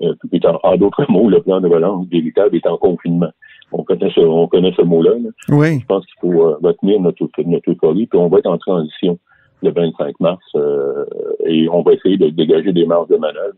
plus 0.00 0.40
tard. 0.40 0.58
En 0.64 0.76
d'autres 0.76 1.06
mots, 1.08 1.28
le 1.28 1.40
plan 1.40 1.60
de 1.60 1.68
relance 1.68 2.08
véritable 2.08 2.56
est 2.56 2.66
en 2.66 2.76
confinement. 2.76 3.30
On 3.70 3.84
connaît 3.84 4.10
ce, 4.10 4.20
on 4.20 4.48
connaît 4.48 4.72
ce 4.76 4.82
mot-là. 4.82 5.12
Oui. 5.48 5.78
Je 5.78 5.86
pense 5.86 6.04
qu'il 6.06 6.18
faut 6.20 6.56
retenir 6.60 7.00
notre, 7.00 7.28
notre 7.44 7.70
euphorie, 7.70 8.06
puis 8.06 8.18
on 8.18 8.28
va 8.28 8.38
être 8.38 8.48
en 8.48 8.58
transition 8.58 9.18
le 9.62 9.70
25 9.70 10.20
mars 10.20 10.44
euh, 10.54 11.04
et 11.44 11.68
on 11.68 11.82
va 11.82 11.92
essayer 11.92 12.16
de 12.16 12.28
dégager 12.28 12.72
des 12.72 12.86
marges 12.86 13.08
de 13.08 13.16
manœuvre. 13.16 13.54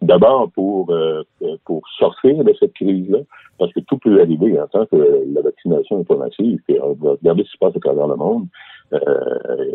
D'abord 0.00 0.50
pour 0.52 0.90
euh, 0.90 1.22
pour 1.64 1.82
sortir 1.98 2.42
de 2.42 2.52
cette 2.58 2.72
crise-là, 2.74 3.18
parce 3.58 3.72
que 3.72 3.80
tout 3.80 3.98
peut 3.98 4.20
arriver 4.20 4.60
en 4.60 4.66
tant 4.66 4.86
que 4.86 4.96
la 5.32 5.42
vaccination 5.42 6.00
est 6.00 6.08
pas 6.08 6.16
massive. 6.16 6.60
Et 6.68 6.80
on 6.80 6.94
va 6.94 7.12
regarder 7.12 7.44
ce 7.44 7.48
qui 7.48 7.52
se 7.52 7.58
passe 7.58 7.76
à 7.76 7.80
travers 7.80 8.08
le 8.08 8.16
monde. 8.16 8.46
Euh, 8.92 8.98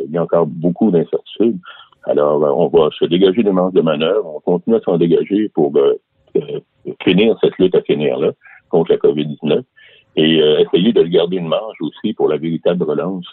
il 0.05 0.11
y 0.11 0.17
a 0.17 0.23
encore 0.23 0.47
beaucoup 0.47 0.91
d'incertitudes. 0.91 1.59
Alors, 2.03 2.41
on 2.41 2.67
va 2.67 2.89
se 2.97 3.05
dégager 3.05 3.43
des 3.43 3.51
marges 3.51 3.73
de 3.73 3.81
manœuvre. 3.81 4.35
On 4.35 4.39
continue 4.39 4.75
à 4.75 4.81
s'en 4.81 4.97
dégager 4.97 5.49
pour 5.49 5.73
finir 7.03 7.37
cette 7.41 7.57
lutte 7.57 7.75
à 7.75 7.81
finir-là 7.81 8.31
contre 8.69 8.91
la 8.91 8.97
COVID-19 8.97 9.61
et 10.15 10.37
essayer 10.37 10.93
de 10.93 11.03
garder 11.03 11.37
une 11.37 11.49
marge 11.49 11.75
aussi 11.81 12.13
pour 12.13 12.29
la 12.29 12.37
véritable 12.37 12.83
relance 12.83 13.27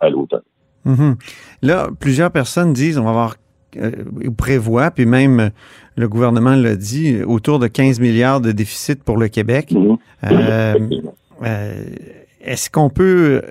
à 0.00 0.10
l'automne. 0.10 0.42
Mhm. 0.86 1.16
Là, 1.62 1.88
plusieurs 1.98 2.30
personnes 2.30 2.72
disent 2.72 2.96
on 2.96 3.04
va 3.04 3.10
avoir 3.10 3.36
euh, 3.76 3.90
prévoit, 4.36 4.90
puis 4.90 5.04
même 5.04 5.50
le 5.96 6.08
gouvernement 6.08 6.54
l'a 6.54 6.76
dit, 6.76 7.22
autour 7.22 7.58
de 7.58 7.66
15 7.66 8.00
milliards 8.00 8.40
de 8.40 8.52
déficit 8.52 9.02
pour 9.02 9.18
le 9.18 9.28
Québec. 9.28 9.72
Mhm. 9.72 9.98
Euh, 10.24 10.88
euh, 11.44 11.84
est-ce 12.40 12.70
qu'on 12.70 12.88
peut 12.88 13.42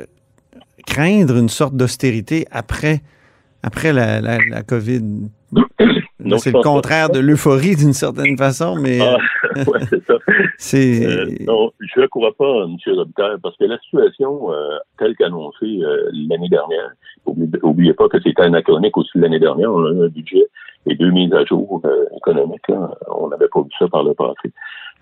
craindre 0.88 1.38
une 1.38 1.50
sorte 1.50 1.76
d'austérité 1.76 2.48
après, 2.52 3.02
après 3.62 3.94
la, 3.94 4.22
la, 4.22 4.38
la 4.50 4.64
COVID? 4.64 5.02
C'est 6.38 6.52
le 6.52 6.62
contraire 6.62 7.10
de 7.10 7.20
l'euphorie 7.20 7.76
d'une 7.76 7.94
certaine 7.94 8.38
façon, 8.38 8.76
mais. 8.76 9.00
Ah, 9.02 9.18
ouais, 9.68 9.80
c'est 9.90 10.04
ça. 10.06 10.16
Euh, 10.74 11.28
non, 11.48 11.72
je 11.80 12.02
ne 12.02 12.08
crois 12.08 12.34
pas, 12.38 12.66
M. 12.66 12.76
Robitaille, 12.88 13.38
parce 13.42 13.56
que 13.56 13.66
la 13.66 13.78
situation 13.80 14.52
euh, 14.52 14.78
telle 14.98 15.16
qu'annoncée 15.16 15.80
euh, 15.82 16.10
l'année 16.12 16.50
dernière, 16.50 16.92
n'oubliez 17.64 17.94
pas 17.94 18.10
que 18.10 18.20
c'était 18.22 18.42
anachronique 18.42 18.98
aussi 18.98 19.18
l'année 19.18 19.40
dernière, 19.40 19.72
on 19.72 19.86
a 19.86 19.92
eu 19.92 20.06
un 20.06 20.08
budget 20.08 20.46
et 20.88 20.96
deux 20.96 21.12
mises 21.12 21.34
à 21.34 21.46
jour 21.46 21.82
économiques. 22.18 22.70
On 23.08 23.30
n'avait 23.30 23.48
pas 23.48 23.62
vu 23.62 23.70
ça 23.80 23.88
par 23.88 24.04
le 24.04 24.14
passé. 24.14 24.52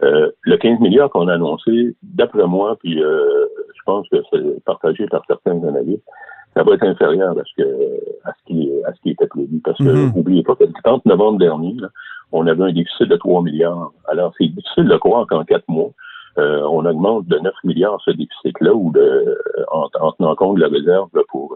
le 0.02 0.58
15 0.58 0.80
milliards 0.80 1.10
qu'on 1.10 1.28
a 1.28 1.34
annoncé, 1.34 1.96
d'après 2.04 2.46
moi, 2.46 2.78
puis 2.80 3.00
je 3.00 3.82
pense 3.86 4.08
que 4.10 4.18
c'est 4.32 4.64
partagé 4.64 5.08
par 5.08 5.24
certains 5.28 5.62
analystes, 5.64 6.04
ça 6.56 6.64
va 6.64 6.74
être 6.74 6.84
inférieur 6.84 7.32
à 7.32 7.44
ce, 7.44 7.64
que, 7.64 7.70
à 8.26 8.32
ce, 8.34 8.44
qui, 8.46 8.70
à 8.86 8.94
ce 8.94 9.02
qui 9.02 9.10
était 9.12 9.28
prévu. 9.28 9.60
Parce 9.64 9.78
que, 9.78 10.16
n'oubliez 10.16 10.42
mhm. 10.42 10.46
pas 10.46 10.56
que 10.56 10.66
le 10.66 10.74
30 10.84 11.06
novembre 11.06 11.40
dernier, 11.40 11.76
on 12.32 12.46
avait 12.48 12.64
un 12.64 12.72
déficit 12.74 13.08
de 13.08 13.16
3 13.16 13.42
milliards. 13.42 13.92
Alors, 14.08 14.34
c'est 14.38 14.48
difficile 14.48 14.86
de 14.86 14.98
croire 14.98 15.26
qu'en 15.28 15.44
quatre 15.44 15.68
mois, 15.68 15.92
euh, 16.38 16.62
on 16.64 16.86
augmente 16.86 17.28
de 17.28 17.38
9 17.38 17.54
milliards 17.64 18.00
ce 18.04 18.12
déficit-là 18.12 18.74
ou 18.74 18.92
de, 18.92 19.38
en, 19.72 20.12
tenant 20.18 20.36
compte 20.36 20.56
de 20.56 20.62
la 20.62 20.68
réserve 20.68 21.10
pour 21.30 21.56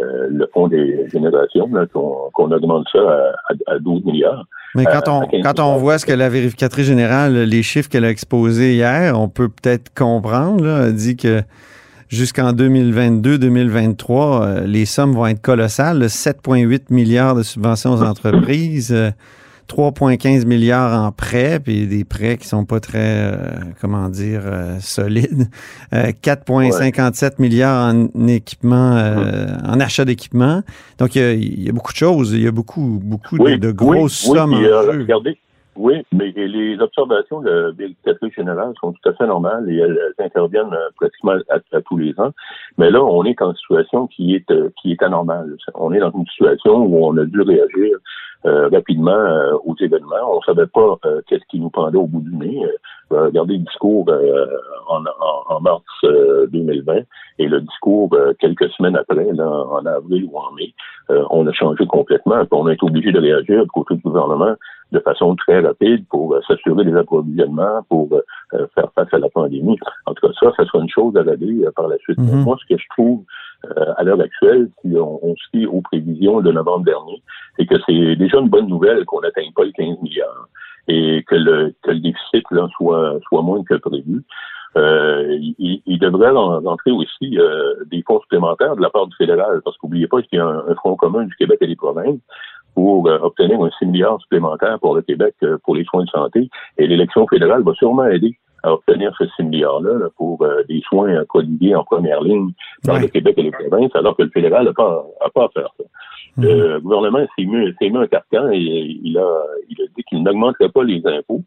euh, 0.00 0.26
le 0.30 0.46
fonds 0.52 0.68
des 0.68 1.08
générations, 1.08 1.70
qu'on 1.92 2.50
augmente 2.50 2.86
ça 2.92 3.34
à, 3.66 3.78
12 3.78 4.04
milliards. 4.04 4.44
Mais 4.74 4.84
quand 4.84 5.08
on, 5.08 5.26
quand 5.42 5.60
on 5.60 5.76
voit 5.76 5.98
ce 5.98 6.06
que 6.06 6.12
la 6.12 6.28
vérificatrice 6.28 6.86
générale, 6.86 7.34
les 7.34 7.62
chiffres 7.62 7.88
qu'elle 7.88 8.04
a 8.04 8.10
exposés 8.10 8.74
hier, 8.74 9.18
on 9.18 9.28
peut 9.28 9.48
peut-être 9.48 9.94
comprendre. 9.94 10.64
Là, 10.64 10.86
elle 10.86 10.94
dit 10.94 11.16
que 11.16 11.42
jusqu'en 12.08 12.52
2022-2023, 12.52 14.42
euh, 14.42 14.66
les 14.66 14.84
sommes 14.84 15.14
vont 15.14 15.26
être 15.26 15.42
colossales. 15.42 16.04
7,8 16.04 16.84
milliards 16.90 17.34
de 17.34 17.42
subventions 17.42 17.92
aux 17.92 18.02
entreprises, 18.02 18.92
3,15 19.68 20.42
euh, 20.42 20.46
milliards 20.46 21.00
en 21.00 21.12
prêts, 21.12 21.60
puis 21.60 21.86
des 21.86 22.04
prêts 22.04 22.36
qui 22.36 22.46
sont 22.46 22.64
pas 22.64 22.80
très, 22.80 23.32
euh, 23.32 23.36
comment 23.80 24.08
dire, 24.08 24.42
solides. 24.80 25.48
4,57 25.92 27.34
milliards 27.38 27.94
en 27.94 28.26
équipement, 28.28 28.92
en 29.64 29.80
achat 29.80 30.04
d'équipement. 30.04 30.62
Donc, 30.98 31.16
il 31.16 31.62
y, 31.64 31.68
a, 31.68 31.72
beaucoup 31.72 31.92
de 31.92 31.98
choses. 31.98 32.32
Il 32.32 32.42
y 32.42 32.46
a 32.46 32.52
beaucoup, 32.52 33.00
beaucoup 33.02 33.38
de, 33.38 33.70
grosses 33.72 34.12
sommes 34.12 34.54
en 34.54 34.60
jeu. 34.62 35.06
Oui, 35.76 36.02
mais 36.10 36.32
les 36.34 36.78
observations 36.80 37.40
de 37.42 37.74
vérificatrice 37.76 38.34
générale 38.34 38.72
sont 38.80 38.92
tout 38.92 39.08
à 39.08 39.12
fait 39.12 39.26
normales 39.26 39.68
et 39.68 39.76
elles, 39.76 39.98
interviennent 40.18 40.72
euh, 40.72 40.88
pratiquement 40.96 41.34
à, 41.50 41.80
tous 41.82 41.98
les 41.98 42.18
ans. 42.18 42.32
Mais 42.78 42.90
là, 42.90 43.04
on 43.04 43.24
est 43.24 43.40
en 43.42 43.54
situation 43.54 44.06
qui 44.06 44.34
est 44.34 44.50
euh, 44.50 44.70
qui 44.80 44.92
est 44.92 45.02
anormale. 45.02 45.56
On 45.74 45.92
est 45.92 46.00
dans 46.00 46.10
une 46.12 46.26
situation 46.26 46.76
où 46.78 47.04
on 47.04 47.16
a 47.18 47.24
dû 47.26 47.42
réagir 47.42 47.98
euh, 48.46 48.68
rapidement 48.68 49.18
aux 49.64 49.74
événements. 49.78 50.36
On 50.36 50.40
savait 50.42 50.66
pas 50.66 50.98
qu'est-ce 51.26 51.44
qui 51.50 51.60
nous 51.60 51.70
pendait 51.70 51.98
au 51.98 52.06
bout 52.06 52.20
du 52.20 52.34
nez. 52.34 52.64
regardez 53.10 53.54
le 53.54 53.64
discours 53.64 54.06
en, 54.88 55.04
en, 55.48 55.60
mars 55.60 55.82
2020 56.02 57.00
et 57.38 57.48
le 57.48 57.60
discours 57.60 58.16
quelques 58.38 58.70
semaines 58.70 58.96
après, 58.96 59.32
là, 59.32 59.48
en 59.48 59.84
avril 59.84 60.28
ou 60.30 60.38
en 60.38 60.52
mai, 60.52 60.74
on 61.30 61.46
a 61.46 61.52
changé 61.52 61.86
complètement. 61.86 62.42
on 62.52 62.66
a 62.66 62.72
été 62.72 62.84
obligé 62.84 63.10
de 63.10 63.18
réagir 63.18 63.64
côté 63.72 63.94
du 63.94 64.02
gouvernement 64.02 64.54
de 64.96 65.00
façon 65.00 65.36
très 65.36 65.60
rapide 65.60 66.04
pour 66.08 66.34
euh, 66.34 66.40
s'assurer 66.46 66.84
des 66.84 66.96
approvisionnements, 66.96 67.82
pour 67.88 68.08
euh, 68.12 68.66
faire 68.74 68.90
face 68.94 69.12
à 69.12 69.18
la 69.18 69.28
pandémie. 69.28 69.78
En 70.06 70.14
tout 70.14 70.26
cas, 70.26 70.32
ça, 70.40 70.52
ça 70.56 70.64
sera 70.64 70.80
une 70.80 70.90
chose 70.90 71.16
à 71.16 71.20
regarder 71.20 71.64
par 71.74 71.88
la 71.88 71.98
suite. 71.98 72.18
Mhm. 72.18 72.44
Moi, 72.44 72.56
ce 72.60 72.74
que 72.74 72.80
je 72.80 72.86
trouve 72.96 73.24
à 73.96 74.04
l'heure 74.04 74.20
actuelle, 74.20 74.68
si 74.80 74.94
on, 74.96 75.18
on 75.24 75.34
se 75.34 75.42
fie 75.50 75.66
aux 75.66 75.80
prévisions 75.80 76.40
de 76.40 76.52
novembre 76.52 76.84
dernier, 76.84 77.20
c'est 77.58 77.66
que 77.66 77.74
c'est 77.86 78.14
déjà 78.14 78.38
une 78.38 78.48
bonne 78.48 78.68
nouvelle 78.68 79.04
qu'on 79.06 79.20
n'atteigne 79.22 79.52
pas 79.52 79.64
les 79.64 79.72
15 79.72 80.02
milliards 80.02 80.48
et 80.88 81.24
que 81.26 81.34
le, 81.34 81.74
que 81.82 81.90
le 81.90 82.00
déficit 82.00 82.44
là, 82.50 82.68
soit, 82.76 83.18
soit 83.28 83.42
moins 83.42 83.62
que 83.64 83.74
prévu. 83.74 84.22
Euh, 84.76 85.38
il, 85.58 85.80
il, 85.86 85.98
devrait 85.98 86.30
rentrer 86.30 86.90
aussi 86.90 87.38
euh, 87.38 87.74
des 87.86 88.02
fonds 88.06 88.20
supplémentaires 88.20 88.76
de 88.76 88.82
la 88.82 88.90
part 88.90 89.06
du 89.06 89.16
fédéral, 89.16 89.62
parce 89.64 89.76
qu'oubliez 89.78 90.06
pas 90.06 90.20
qu'il 90.20 90.38
y 90.38 90.42
a 90.42 90.46
un, 90.46 90.68
un, 90.68 90.74
front 90.74 90.96
commun 90.96 91.24
du 91.24 91.34
Québec 91.36 91.56
et 91.62 91.66
des 91.66 91.76
provinces 91.76 92.20
pour 92.76 93.08
euh, 93.08 93.18
obtenir 93.22 93.60
un 93.62 93.70
6 93.78 93.86
milliards 93.86 94.20
supplémentaire 94.20 94.78
pour 94.80 94.94
le 94.94 95.00
Québec 95.00 95.34
euh, 95.42 95.56
pour 95.64 95.74
les 95.74 95.84
soins 95.84 96.04
de 96.04 96.10
santé. 96.10 96.50
Et 96.76 96.86
l'élection 96.86 97.26
fédérale 97.26 97.62
va 97.62 97.72
sûrement 97.72 98.04
aider 98.06 98.36
à 98.62 98.74
obtenir 98.74 99.14
ce 99.18 99.24
6 99.36 99.44
milliards-là 99.44 100.08
pour 100.18 100.42
euh, 100.42 100.62
des 100.68 100.82
soins 100.86 101.24
prodigués 101.26 101.74
en 101.74 101.84
première 101.84 102.20
ligne 102.20 102.50
dans 102.84 102.92
Ouais. 102.94 103.00
le 103.00 103.08
Québec 103.08 103.34
et 103.38 103.42
les 103.44 103.50
provinces, 103.50 103.96
alors 103.96 104.14
que 104.14 104.24
le 104.24 104.30
fédéral 104.30 104.66
n'a 104.66 104.74
pas, 104.74 105.06
a 105.24 105.30
pas 105.30 105.44
à 105.44 105.48
faire 105.48 105.70
ça. 105.78 105.84
Le 106.36 106.78
gouvernement 106.80 107.26
s'est 107.38 107.46
mis, 107.46 107.72
mis 107.80 107.96
un 107.96 108.06
carcan 108.08 108.50
et 108.52 108.58
il 109.02 109.16
a, 109.16 109.42
il 109.70 109.80
a 109.82 109.86
dit 109.96 110.04
qu'il 110.06 110.22
n'augmenterait 110.22 110.68
pas 110.68 110.84
les 110.84 111.00
impôts. 111.06 111.42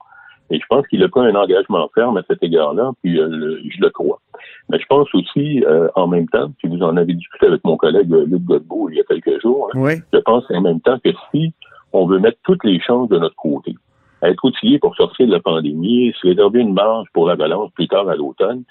Et 0.52 0.60
je 0.60 0.66
pense 0.70 0.88
qu'il 0.88 1.04
a 1.04 1.08
pris 1.10 1.22
un 1.22 1.36
engagement 1.36 1.88
ferme 1.94 2.18
à 2.18 2.24
cet 2.28 2.42
égard-là, 2.44 2.92
puis 3.04 3.20
euh, 3.20 3.28
le- 3.30 3.62
je 3.70 3.80
le 3.82 3.90
crois. 3.90 4.20
Mais 4.70 4.80
je 4.80 4.86
pense 4.88 5.08
aussi, 5.14 5.64
euh, 5.66 5.88
en 5.96 6.08
même 6.08 6.28
temps, 6.30 6.52
puis 6.58 6.68
vous 6.70 6.82
en 6.82 6.98
avez 6.98 7.14
discuté 7.14 7.46
avec 7.48 7.64
mon 7.64 7.78
collègue 7.78 8.12
euh, 8.14 8.26
Luc 8.26 8.44
Godbout 8.44 8.90
il 8.90 8.98
y 8.98 9.02
a 9.02 9.04
quelques 9.04 9.42
jours, 9.42 9.70
hein, 9.74 9.80
Oui. 9.80 9.94
je 10.14 10.20
pense 10.20 10.44
en 10.50 10.62
même 10.62 10.82
temps 10.82 10.98
que 11.04 11.12
si 11.32 11.54
on 11.94 12.06
veut 12.08 12.20
mettre 12.20 12.38
toutes 12.44 12.64
les 12.64 12.80
chances 12.80 13.10
de 13.10 13.18
notre 13.20 13.36
côté, 13.36 13.76
être 14.24 14.44
outillé 14.44 14.80
pour 14.80 14.96
sortir 14.96 15.28
de 15.28 15.32
la 15.32 15.40
pandémie, 15.40 16.14
se 16.22 16.28
réserver 16.28 16.60
une 16.62 16.74
marge 16.74 17.08
pour 17.14 17.28
la 17.28 17.36
balance 17.36 17.72
plus 17.72 17.88
tard 17.88 18.10
à 18.10 18.16
l'automne, 18.16 18.64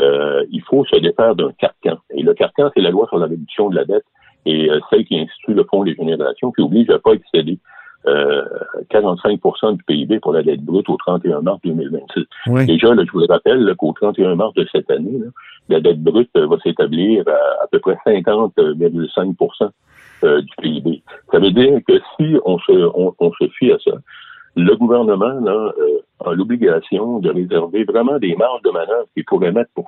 euh, 0.00 0.44
il 0.50 0.62
faut 0.62 0.84
se 0.84 0.96
défaire 0.98 1.34
d'un 1.34 1.50
carcan. 1.52 1.98
Et 2.10 2.22
le 2.22 2.32
carcan, 2.34 2.70
c'est 2.74 2.82
la 2.82 2.90
loi 2.90 3.06
sur 3.08 3.18
la 3.18 3.26
réduction 3.26 3.68
de 3.70 3.76
la 3.76 3.84
dette 3.84 4.04
et 4.46 4.70
euh, 4.70 4.78
celle 4.90 5.04
qui 5.04 5.18
institue 5.18 5.54
le 5.54 5.64
Fonds 5.64 5.84
des 5.84 5.94
générations 5.94 6.52
qui 6.52 6.62
oblige 6.62 6.88
à 6.90 6.94
ne 6.94 6.98
pas 6.98 7.12
excéder 7.12 7.58
euh, 8.06 8.44
45% 8.90 9.76
du 9.76 9.82
PIB 9.84 10.20
pour 10.20 10.32
la 10.32 10.42
dette 10.42 10.62
brute 10.62 10.88
au 10.88 10.96
31 10.96 11.42
mars 11.42 11.58
2026. 11.64 12.24
Oui. 12.46 12.66
Déjà, 12.66 12.94
là, 12.94 13.04
je 13.04 13.10
vous 13.12 13.20
le 13.20 13.26
rappelle 13.28 13.74
qu'au 13.76 13.92
31 13.92 14.36
mars 14.36 14.54
de 14.54 14.66
cette 14.72 14.90
année, 14.90 15.18
là, 15.18 15.26
la 15.68 15.80
dette 15.80 16.02
brute 16.02 16.30
euh, 16.36 16.46
va 16.46 16.58
s'établir 16.60 17.24
à 17.28 17.64
à 17.64 17.66
peu 17.70 17.80
près 17.80 17.98
50,5% 18.06 19.70
euh, 20.24 20.40
du 20.40 20.54
PIB. 20.62 21.02
Ça 21.30 21.38
veut 21.38 21.50
dire 21.50 21.80
que 21.86 22.00
si 22.16 22.36
on 22.44 22.58
se, 22.58 22.72
on, 22.94 23.14
on 23.18 23.32
se 23.32 23.48
fie 23.58 23.72
à 23.72 23.78
ça, 23.84 23.92
le 24.56 24.74
gouvernement 24.74 25.40
là, 25.40 25.72
euh, 25.78 25.98
a 26.24 26.34
l'obligation 26.34 27.20
de 27.20 27.30
réserver 27.30 27.84
vraiment 27.84 28.18
des 28.18 28.34
marges 28.34 28.62
de 28.62 28.70
manœuvre 28.70 29.06
qu'il 29.14 29.24
pourrait 29.24 29.52
mettre 29.52 29.70
pour 29.74 29.86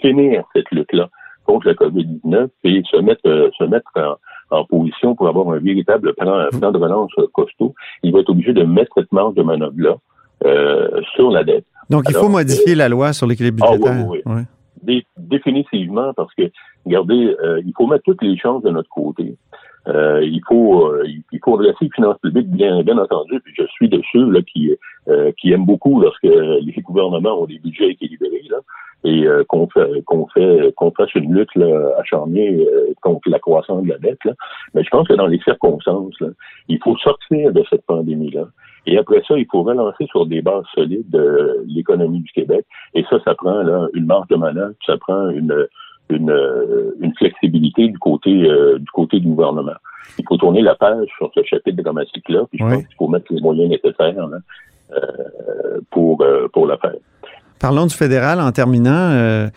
finir 0.00 0.44
cette 0.54 0.70
lutte-là 0.70 1.08
contre 1.44 1.66
la 1.66 1.74
COVID-19 1.74 2.48
et 2.64 2.82
se 2.90 2.96
mettre, 2.98 3.26
euh, 3.26 3.50
se 3.58 3.64
mettre 3.64 3.90
en, 3.96 4.16
en 4.50 4.64
position 4.64 5.14
pour 5.14 5.28
avoir 5.28 5.50
un 5.50 5.58
véritable 5.58 6.14
plan, 6.14 6.34
un 6.34 6.48
plan 6.58 6.72
de 6.72 6.78
relance 6.78 7.10
euh, 7.18 7.26
costaud. 7.32 7.74
Il 8.02 8.12
va 8.12 8.20
être 8.20 8.30
obligé 8.30 8.52
de 8.52 8.64
mettre 8.64 8.92
cette 8.96 9.12
marge 9.12 9.34
de 9.34 9.42
manœuvre-là 9.42 9.96
euh, 10.44 11.00
sur 11.14 11.30
la 11.30 11.44
dette. 11.44 11.64
Donc, 11.90 12.04
il 12.08 12.14
faut 12.14 12.28
modifier 12.28 12.74
la 12.74 12.88
loi 12.88 13.12
sur 13.12 13.26
l'équilibre 13.26 13.64
Ah, 13.66 13.72
oui, 13.72 13.78
budgétaire. 13.78 14.06
oui, 14.08 14.20
Ouais. 14.26 14.42
Dé- 14.82 15.06
définitivement, 15.16 16.12
parce 16.14 16.32
que, 16.34 16.44
regardez, 16.86 17.34
euh, 17.42 17.60
il 17.66 17.72
faut 17.76 17.86
mettre 17.86 18.04
toutes 18.04 18.22
les 18.22 18.36
chances 18.36 18.62
de 18.62 18.70
notre 18.70 18.88
côté. 18.90 19.36
Euh, 19.88 20.22
il 20.22 20.40
faut 20.46 20.86
euh, 20.88 21.02
il 21.32 21.40
faut 21.42 21.52
redresser 21.52 21.76
les 21.82 21.90
finances 21.94 22.18
publiques, 22.22 22.50
bien, 22.50 22.82
bien 22.82 22.98
entendu. 22.98 23.40
Puis 23.40 23.54
je 23.56 23.64
suis 23.68 23.88
de 23.88 24.00
ceux 24.12 24.30
là, 24.30 24.40
qui, 24.42 24.76
euh, 25.08 25.32
qui 25.40 25.50
aiment 25.52 25.64
beaucoup 25.64 25.98
lorsque 26.00 26.24
les 26.24 26.74
gouvernements 26.82 27.40
ont 27.42 27.46
des 27.46 27.58
budgets 27.58 27.88
équilibrés 27.90 28.42
là, 28.50 28.58
et 29.04 29.26
euh, 29.26 29.44
qu'on 29.48 29.68
fait 29.68 30.02
qu'on 30.06 30.26
fait 30.28 30.72
qu'on 30.76 30.90
fasse 30.90 31.14
une 31.14 31.32
lutte 31.34 31.54
là, 31.54 31.92
acharnée 31.98 32.66
euh, 32.66 32.92
contre 33.00 33.28
la 33.30 33.38
croissance 33.38 33.82
de 33.84 33.88
la 33.88 33.98
dette. 33.98 34.24
Là. 34.24 34.32
Mais 34.74 34.82
je 34.82 34.90
pense 34.90 35.06
que 35.06 35.14
dans 35.14 35.26
les 35.26 35.38
circonstances, 35.40 36.18
là, 36.20 36.28
il 36.68 36.78
faut 36.82 36.96
sortir 36.98 37.52
de 37.52 37.64
cette 37.70 37.86
pandémie-là. 37.86 38.46
Et 38.86 38.98
après 38.98 39.22
ça, 39.28 39.36
il 39.36 39.46
faut 39.50 39.62
relancer 39.62 40.06
sur 40.06 40.26
des 40.26 40.42
bases 40.42 40.64
solides 40.74 41.14
euh, 41.14 41.62
l'économie 41.66 42.20
du 42.20 42.32
Québec. 42.32 42.64
Et 42.94 43.04
ça, 43.10 43.18
ça 43.24 43.34
prend 43.34 43.62
là, 43.62 43.86
une 43.94 44.06
marge 44.06 44.28
de 44.28 44.36
manœuvre, 44.36 44.74
ça 44.86 44.96
prend 44.96 45.28
une, 45.30 45.66
une, 46.10 46.30
euh, 46.30 46.92
une 47.00 47.14
flexibilité 47.16 47.88
du 47.88 47.98
côté 47.98 48.30
euh, 48.50 48.78
du 48.78 48.90
côté 48.92 49.20
du 49.20 49.28
gouvernement. 49.28 49.76
Il 50.18 50.24
faut 50.26 50.38
tourner 50.38 50.62
la 50.62 50.74
page 50.74 51.06
sur 51.18 51.30
ce 51.34 51.42
chapitre 51.44 51.82
dramatique-là, 51.82 52.46
puis 52.50 52.58
je 52.58 52.64
Oui. 52.64 52.70
pense 52.76 52.86
qu'il 52.86 52.96
faut 52.96 53.08
mettre 53.08 53.32
les 53.32 53.40
moyens 53.42 53.68
nécessaires 53.70 54.26
là, 54.26 54.38
euh, 54.92 55.80
pour, 55.90 56.22
euh, 56.22 56.48
pour 56.52 56.66
le 56.66 56.76
faire. 56.78 56.94
Parlons 57.60 57.86
du 57.86 57.94
fédéral 57.94 58.40
en 58.40 58.50
terminant. 58.52 58.90
euh, 58.94 59.48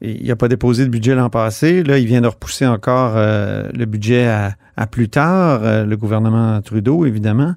il 0.00 0.26
n'a 0.26 0.36
pas 0.36 0.48
déposé 0.48 0.84
de 0.84 0.90
budget 0.90 1.14
l'an 1.14 1.30
passé. 1.30 1.82
Là, 1.82 1.98
il 1.98 2.06
vient 2.06 2.20
de 2.20 2.26
repousser 2.26 2.66
encore 2.66 3.14
euh, 3.16 3.68
le 3.74 3.86
budget 3.86 4.26
à, 4.26 4.50
à 4.76 4.86
plus 4.86 5.08
tard, 5.08 5.60
euh, 5.62 5.84
le 5.86 5.96
gouvernement 5.96 6.60
Trudeau, 6.60 7.06
évidemment. 7.06 7.54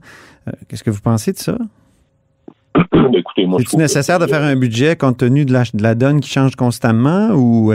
Qu'est-ce 0.70 0.84
que 0.84 0.92
vous 0.92 1.02
pensez 1.02 1.34
de 1.34 1.38
ça? 1.38 1.58
Je 2.78 3.62
Est-il 3.62 3.80
nécessaire 3.80 4.18
que- 4.18 4.24
de 4.24 4.30
faire 4.30 4.44
un 4.44 4.56
budget 4.56 4.96
compte 4.96 5.18
tenu 5.18 5.46
de 5.46 5.52
la, 5.54 5.64
de 5.74 5.82
la 5.84 5.94
donne 5.96 6.20
qui 6.22 6.30
change 6.30 6.56
constamment 6.56 7.32
ou 7.34 7.74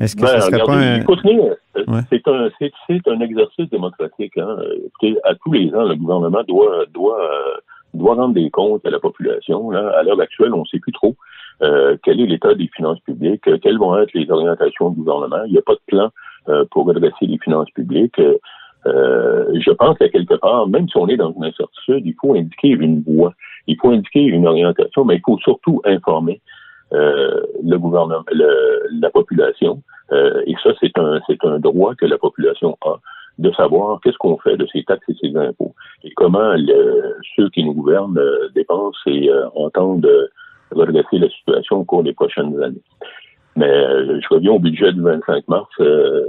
est-ce 0.00 0.16
que 0.16 0.22
Ben, 0.22 0.40
ce 0.40 0.46
serait 0.46 0.62
pas 0.64 0.74
un... 0.76 1.00
Ouais. 1.88 2.00
c'est 2.10 3.08
un 3.08 3.20
exercice 3.20 3.68
démocratique. 3.70 4.38
Hein. 4.38 4.56
Écoutez, 4.86 5.16
à 5.24 5.34
tous 5.34 5.52
les 5.52 5.74
ans, 5.74 5.82
le 5.84 5.96
gouvernement 5.96 6.42
doit 6.46 6.84
doit 6.94 7.18
doit 7.94 8.14
rendre 8.14 8.34
des 8.34 8.48
comptes 8.50 8.84
à 8.86 8.90
la 8.90 8.98
population. 9.00 9.70
Là. 9.70 9.90
À 9.98 10.02
l'heure 10.02 10.20
actuelle, 10.20 10.52
on 10.54 10.60
ne 10.60 10.64
sait 10.66 10.78
plus 10.78 10.92
trop 10.92 11.16
euh, 11.62 11.96
quel 12.02 12.20
est 12.20 12.26
l'état 12.26 12.54
des 12.54 12.68
finances 12.68 13.00
publiques, 13.00 13.48
quelles 13.60 13.78
vont 13.78 13.96
être 13.98 14.12
les 14.14 14.30
orientations 14.30 14.90
du 14.90 15.00
gouvernement? 15.00 15.44
Il 15.46 15.52
n'y 15.52 15.58
a 15.58 15.62
pas 15.62 15.74
de 15.74 15.80
plan 15.86 16.10
euh, 16.48 16.64
pour 16.70 16.86
redresser 16.86 17.26
les 17.26 17.38
finances 17.38 17.70
publiques. 17.70 18.20
Euh, 18.86 19.46
je 19.54 19.70
pense 19.70 19.96
qu'à 19.98 20.08
quelque 20.08 20.34
part, 20.34 20.68
même 20.68 20.88
si 20.88 20.96
on 20.98 21.08
est 21.08 21.16
dans 21.16 21.32
une 21.32 21.44
incertitude, 21.44 22.02
il 22.04 22.14
faut 22.20 22.34
indiquer 22.34 22.68
une 22.68 23.02
voie, 23.02 23.32
il 23.66 23.76
faut 23.80 23.90
indiquer 23.90 24.24
une 24.24 24.46
orientation, 24.46 25.04
mais 25.04 25.16
il 25.16 25.22
faut 25.24 25.38
surtout 25.38 25.80
informer 25.84 26.40
euh, 26.92 27.40
le 27.64 27.78
gouvernement, 27.78 28.24
le- 28.30 28.82
la 29.00 29.10
population. 29.10 29.82
Euh, 30.12 30.42
et 30.46 30.54
ça, 30.62 30.70
c'est 30.80 30.96
un, 30.98 31.18
c'est 31.26 31.42
un 31.44 31.58
droit 31.58 31.94
que 31.94 32.04
la 32.04 32.18
population 32.18 32.76
a 32.84 32.96
de 33.38 33.50
savoir 33.52 34.00
qu'est-ce 34.00 34.18
qu'on 34.18 34.36
fait 34.38 34.56
de 34.56 34.66
ces 34.66 34.84
taxes 34.84 35.08
et 35.08 35.16
ces 35.20 35.36
impôts 35.36 35.74
et 36.04 36.10
comment 36.14 36.52
le- 36.54 37.14
ceux 37.34 37.48
qui 37.50 37.64
nous 37.64 37.74
gouvernent 37.74 38.18
euh, 38.18 38.48
dépensent 38.54 39.00
et 39.06 39.30
euh, 39.30 39.48
entendent 39.54 40.28
redresser 40.72 41.18
la 41.18 41.28
situation 41.28 41.76
au 41.76 41.84
cours 41.84 42.02
des 42.02 42.12
prochaines 42.12 42.60
années. 42.62 42.82
Mais 43.56 43.68
euh, 43.70 44.20
je 44.20 44.34
reviens 44.34 44.52
au 44.52 44.58
budget 44.58 44.92
du 44.92 45.00
25 45.00 45.46
mars. 45.48 45.68
Euh, 45.80 46.22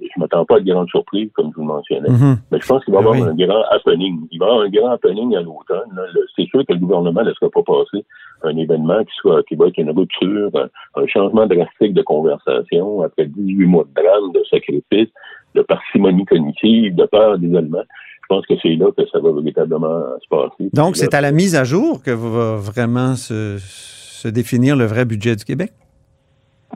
je 0.00 0.20
m'attends 0.20 0.44
pas 0.44 0.56
à 0.56 0.60
de 0.60 0.70
grandes 0.70 0.88
surprises, 0.88 1.28
comme 1.34 1.50
je 1.50 1.56
vous 1.56 1.62
le 1.66 1.74
mentionnais. 1.74 2.08
Mhm. 2.08 2.36
Mais 2.52 2.60
je 2.60 2.66
pense 2.66 2.84
qu'il 2.84 2.94
va 2.94 3.00
y 3.00 3.02
avoir 3.02 3.14
Oui. 3.16 3.22
un 3.22 3.34
grand 3.34 3.62
happening. 3.70 4.20
Il 4.30 4.38
va 4.38 4.46
y 4.46 4.48
avoir 4.48 4.64
un 4.64 4.68
grand 4.68 4.90
happening 4.92 5.34
à 5.36 5.40
l'automne. 5.42 5.90
C'est 6.36 6.46
sûr 6.46 6.64
que 6.64 6.72
le 6.72 6.78
gouvernement 6.78 7.22
ne 7.22 7.28
laissera 7.30 7.50
pas 7.50 7.62
passer 7.62 8.04
un 8.44 8.56
événement 8.56 9.02
qui 9.04 9.14
soit 9.16 9.42
qui 9.42 9.56
va 9.56 9.66
être 9.66 9.78
une 9.78 9.90
rupture, 9.90 10.50
un, 10.54 10.68
un 11.02 11.06
changement 11.08 11.46
drastique 11.46 11.94
de 11.94 12.02
conversation 12.02 13.02
après 13.02 13.26
18 13.26 13.66
mois 13.66 13.84
de 13.84 14.00
drame, 14.00 14.32
de 14.32 14.44
sacrifice, 14.48 15.08
de 15.56 15.62
parcimonie 15.62 16.24
cognitive, 16.24 16.94
de 16.94 17.04
peur 17.06 17.38
d'isolement. 17.38 17.82
Je 18.30 18.36
pense 18.36 18.46
que 18.46 18.54
c'est 18.60 18.74
là 18.74 18.90
que 18.96 19.08
ça 19.10 19.20
va 19.20 19.32
véritablement 19.32 20.02
se 20.20 20.28
passer. 20.28 20.70
Donc, 20.74 20.96
c'est 20.96 21.14
à 21.14 21.22
la 21.22 21.32
mise 21.32 21.56
à 21.56 21.64
jour 21.64 22.02
que 22.02 22.10
va 22.10 22.56
vraiment 22.56 23.14
se, 23.14 23.56
se 23.58 24.28
définir 24.28 24.76
le 24.76 24.84
vrai 24.84 25.06
budget 25.06 25.34
du 25.34 25.44
Québec? 25.44 25.72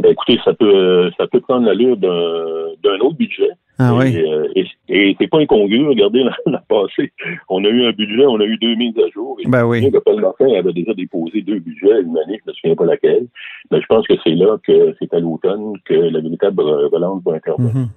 ben, 0.01 0.11
écoutez, 0.11 0.41
ça 0.45 0.55
peut 0.55 1.11
ça 1.19 1.27
peut 1.27 1.41
prendre 1.41 1.67
l'allure 1.67 1.97
d'un 1.97 2.73
d'un 2.83 2.99
autre 3.01 3.17
budget. 3.17 3.51
Ah 3.99 4.07
et, 4.07 4.23
euh, 4.23 4.49
et, 4.55 4.67
et 4.89 5.17
c'est 5.21 5.27
pas 5.29 5.39
incongru. 5.39 5.87
Regardez 5.89 6.23
l'an 6.47 6.59
passé, 6.69 7.13
on 7.49 7.65
a 7.65 7.69
eu 7.69 7.85
un 7.87 7.93
budget, 7.93 8.25
on 8.27 8.41
a 8.41 8.45
eu 8.45 8.57
deux 8.59 8.75
mises 8.77 8.99
à 8.99 9.09
jour. 9.13 9.37
Et 9.45 9.49
Ben 9.49 9.65
oui. 9.67 9.91
Paul 10.05 10.21
Martin 10.21 10.47
avait 10.59 10.73
déjà 10.73 10.95
déposé 10.95 11.43
deux 11.43 11.59
budgets 11.59 12.03
une 12.03 12.17
année, 12.19 12.41
je 12.45 12.51
me 12.51 12.55
souviens 12.55 12.75
pas 12.77 12.85
laquelle. 12.87 13.27
Mais 13.71 13.81
je 13.81 13.87
pense 13.87 14.07
que 14.07 14.15
c'est 14.25 14.35
là 14.35 14.57
que 14.67 14.95
c'est 14.99 15.13
à 15.15 15.19
l'automne 15.21 15.75
que 15.85 15.95
la 15.95 16.21
véritable 16.21 16.61
relance 16.63 17.23
va 17.25 17.35
intervenir. 17.35 17.73
Mhm. 17.75 17.89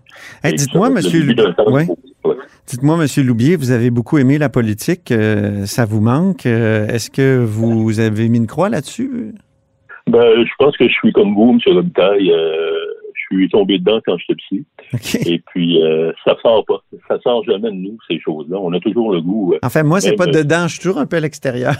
Hey, 0.43 0.53
Et 0.53 0.55
dites-moi, 0.55 0.89
monsieur, 0.89 1.21
ouais. 1.67 1.85
Ouais. 2.23 2.35
dites-moi, 2.67 2.97
monsieur 2.97 3.23
Loubier, 3.23 3.55
vous 3.55 3.71
avez 3.71 3.91
beaucoup 3.91 4.17
aimé 4.17 4.37
la 4.37 4.49
politique. 4.49 5.11
euh, 5.11 5.65
ça 5.65 5.85
vous 5.85 6.01
manque. 6.01 6.45
Euh, 6.45 6.87
Est-ce 6.87 7.09
que 7.11 7.37
vous 7.43 7.99
avez 7.99 8.29
mis 8.29 8.37
une 8.37 8.47
croix 8.47 8.69
là-dessus? 8.69 9.33
Ben, 10.07 10.21
je 10.45 10.51
pense 10.59 10.77
que 10.77 10.87
je 10.87 10.93
suis 10.93 11.11
comme 11.11 11.33
vous, 11.33 11.51
M. 11.65 11.73
Robitaille. 11.75 12.31
Euh, 12.31 12.71
je 13.13 13.35
suis 13.35 13.49
tombé 13.49 13.79
dedans 13.79 13.99
quand 14.05 14.17
j'étais 14.17 14.35
petit. 14.35 14.65
Et 15.25 15.39
puis, 15.47 15.81
euh, 15.83 16.11
ça 16.23 16.35
sort 16.41 16.63
pas. 16.65 16.81
Ça 17.07 17.19
sort 17.21 17.43
jamais 17.43 17.69
de 17.71 17.75
nous, 17.75 17.97
ces 18.07 18.19
choses-là. 18.19 18.57
On 18.59 18.71
a 18.73 18.79
toujours 18.79 19.11
le 19.11 19.21
goût. 19.21 19.53
euh, 19.53 19.59
Enfin, 19.63 19.83
moi, 19.83 19.99
c'est 20.01 20.15
pas 20.15 20.27
euh, 20.27 20.31
dedans. 20.31 20.67
Je 20.67 20.73
suis 20.73 20.81
toujours 20.83 20.99
un 20.99 21.05
peu 21.05 21.17
à 21.17 21.19
l'extérieur. 21.19 21.73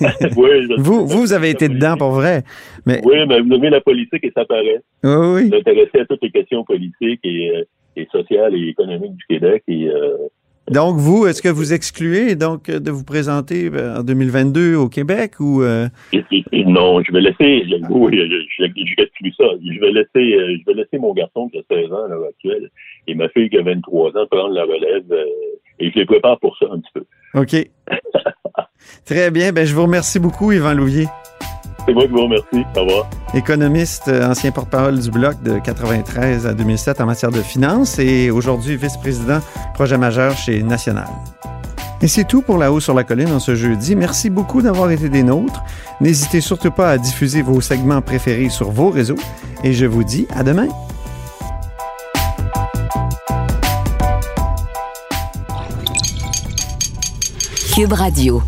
oui, 0.36 0.66
vous, 0.78 1.06
vous 1.06 1.32
avez 1.32 1.50
été 1.50 1.68
dedans 1.68 1.96
pour 1.96 2.10
vrai. 2.10 2.42
Mais 2.86 3.00
Oui, 3.04 3.16
mais 3.28 3.40
vous 3.40 3.52
aimez 3.52 3.70
la 3.70 3.80
politique 3.80 4.24
et 4.24 4.32
ça 4.34 4.44
paraît. 4.44 4.80
oui, 5.04 5.10
Vous 5.10 5.34
oui. 5.34 5.48
vous 5.50 5.56
intéressez 5.56 6.00
à 6.00 6.06
toutes 6.06 6.22
les 6.22 6.30
questions 6.30 6.64
politiques 6.64 7.20
et, 7.24 7.50
euh, 7.56 7.64
et 7.96 8.08
sociales 8.10 8.54
et 8.54 8.68
économiques 8.68 9.16
du 9.16 9.24
Québec 9.28 9.62
et, 9.68 9.88
euh, 9.88 10.16
Donc, 10.70 10.96
vous, 10.96 11.26
est-ce 11.26 11.42
que 11.42 11.48
vous 11.48 11.72
excluez 11.72 12.36
donc 12.36 12.70
de 12.70 12.90
vous 12.90 13.04
présenter 13.04 13.68
euh, 13.72 13.98
en 13.98 14.02
2022 14.02 14.76
au 14.76 14.88
Québec 14.88 15.40
ou... 15.40 15.62
Euh? 15.62 15.88
Non, 16.52 17.02
je 17.02 17.12
vais 17.12 17.20
laisser, 17.20 17.66
oui, 17.90 18.30
j'exclus 18.96 19.32
ça. 19.36 19.44
Je 19.60 19.80
vais 19.80 19.92
laisser, 19.92 20.34
euh, 20.34 20.56
je 20.58 20.64
vais 20.66 20.74
laisser 20.74 20.98
mon 20.98 21.12
garçon 21.12 21.48
qui 21.48 21.58
a 21.58 21.62
16 21.68 21.92
ans 21.92 22.04
à 22.04 22.08
l'heure 22.08 22.28
actuelle 22.28 22.70
et 23.08 23.14
ma 23.14 23.28
fille 23.30 23.50
qui 23.50 23.58
a 23.58 23.62
23 23.62 24.16
ans 24.16 24.26
prendre 24.30 24.54
la 24.54 24.62
relève 24.62 25.04
et 25.80 25.90
je 25.90 25.98
les 25.98 26.06
prépare 26.06 26.38
pour 26.38 26.56
ça 26.58 26.66
un 26.70 26.78
petit 26.78 26.92
peu. 26.94 27.04
OK. 27.34 27.70
Très 29.04 29.30
bien. 29.30 29.52
Ben, 29.52 29.66
je 29.66 29.74
vous 29.74 29.82
remercie 29.82 30.20
beaucoup, 30.20 30.52
Yvan 30.52 30.74
Louvier. 30.74 31.06
C'est 31.86 31.94
moi 31.94 32.04
qui 32.04 32.12
vous 32.12 32.22
remercie. 32.22 32.64
Au 32.76 32.80
revoir. 32.80 33.10
Économiste, 33.34 34.08
euh, 34.08 34.30
ancien 34.30 34.52
porte-parole 34.52 34.98
du 34.98 35.10
Bloc 35.10 35.42
de 35.42 35.58
93 35.58 36.46
à 36.46 36.54
2007 36.54 37.00
en 37.00 37.06
matière 37.06 37.30
de 37.30 37.40
finances 37.40 37.98
et 37.98 38.30
aujourd'hui 38.30 38.76
vice-président 38.76 39.40
projet 39.74 39.98
majeur 39.98 40.36
chez 40.36 40.62
National. 40.62 41.08
Et 42.00 42.08
c'est 42.08 42.24
tout 42.24 42.42
pour 42.42 42.58
La 42.58 42.72
Haut 42.72 42.80
sur 42.80 42.94
la 42.94 43.04
Colline 43.04 43.32
en 43.32 43.38
ce 43.38 43.54
jeudi. 43.54 43.94
Merci 43.94 44.28
beaucoup 44.28 44.60
d'avoir 44.60 44.90
été 44.90 45.08
des 45.08 45.22
nôtres. 45.22 45.62
N'hésitez 46.00 46.40
surtout 46.40 46.72
pas 46.72 46.90
à 46.90 46.98
diffuser 46.98 47.42
vos 47.42 47.60
segments 47.60 48.02
préférés 48.02 48.48
sur 48.48 48.70
vos 48.70 48.90
réseaux 48.90 49.18
et 49.62 49.72
je 49.72 49.86
vous 49.86 50.04
dis 50.04 50.26
à 50.34 50.42
demain. 50.42 50.68
Cube 57.74 57.92
Radio. 57.92 58.42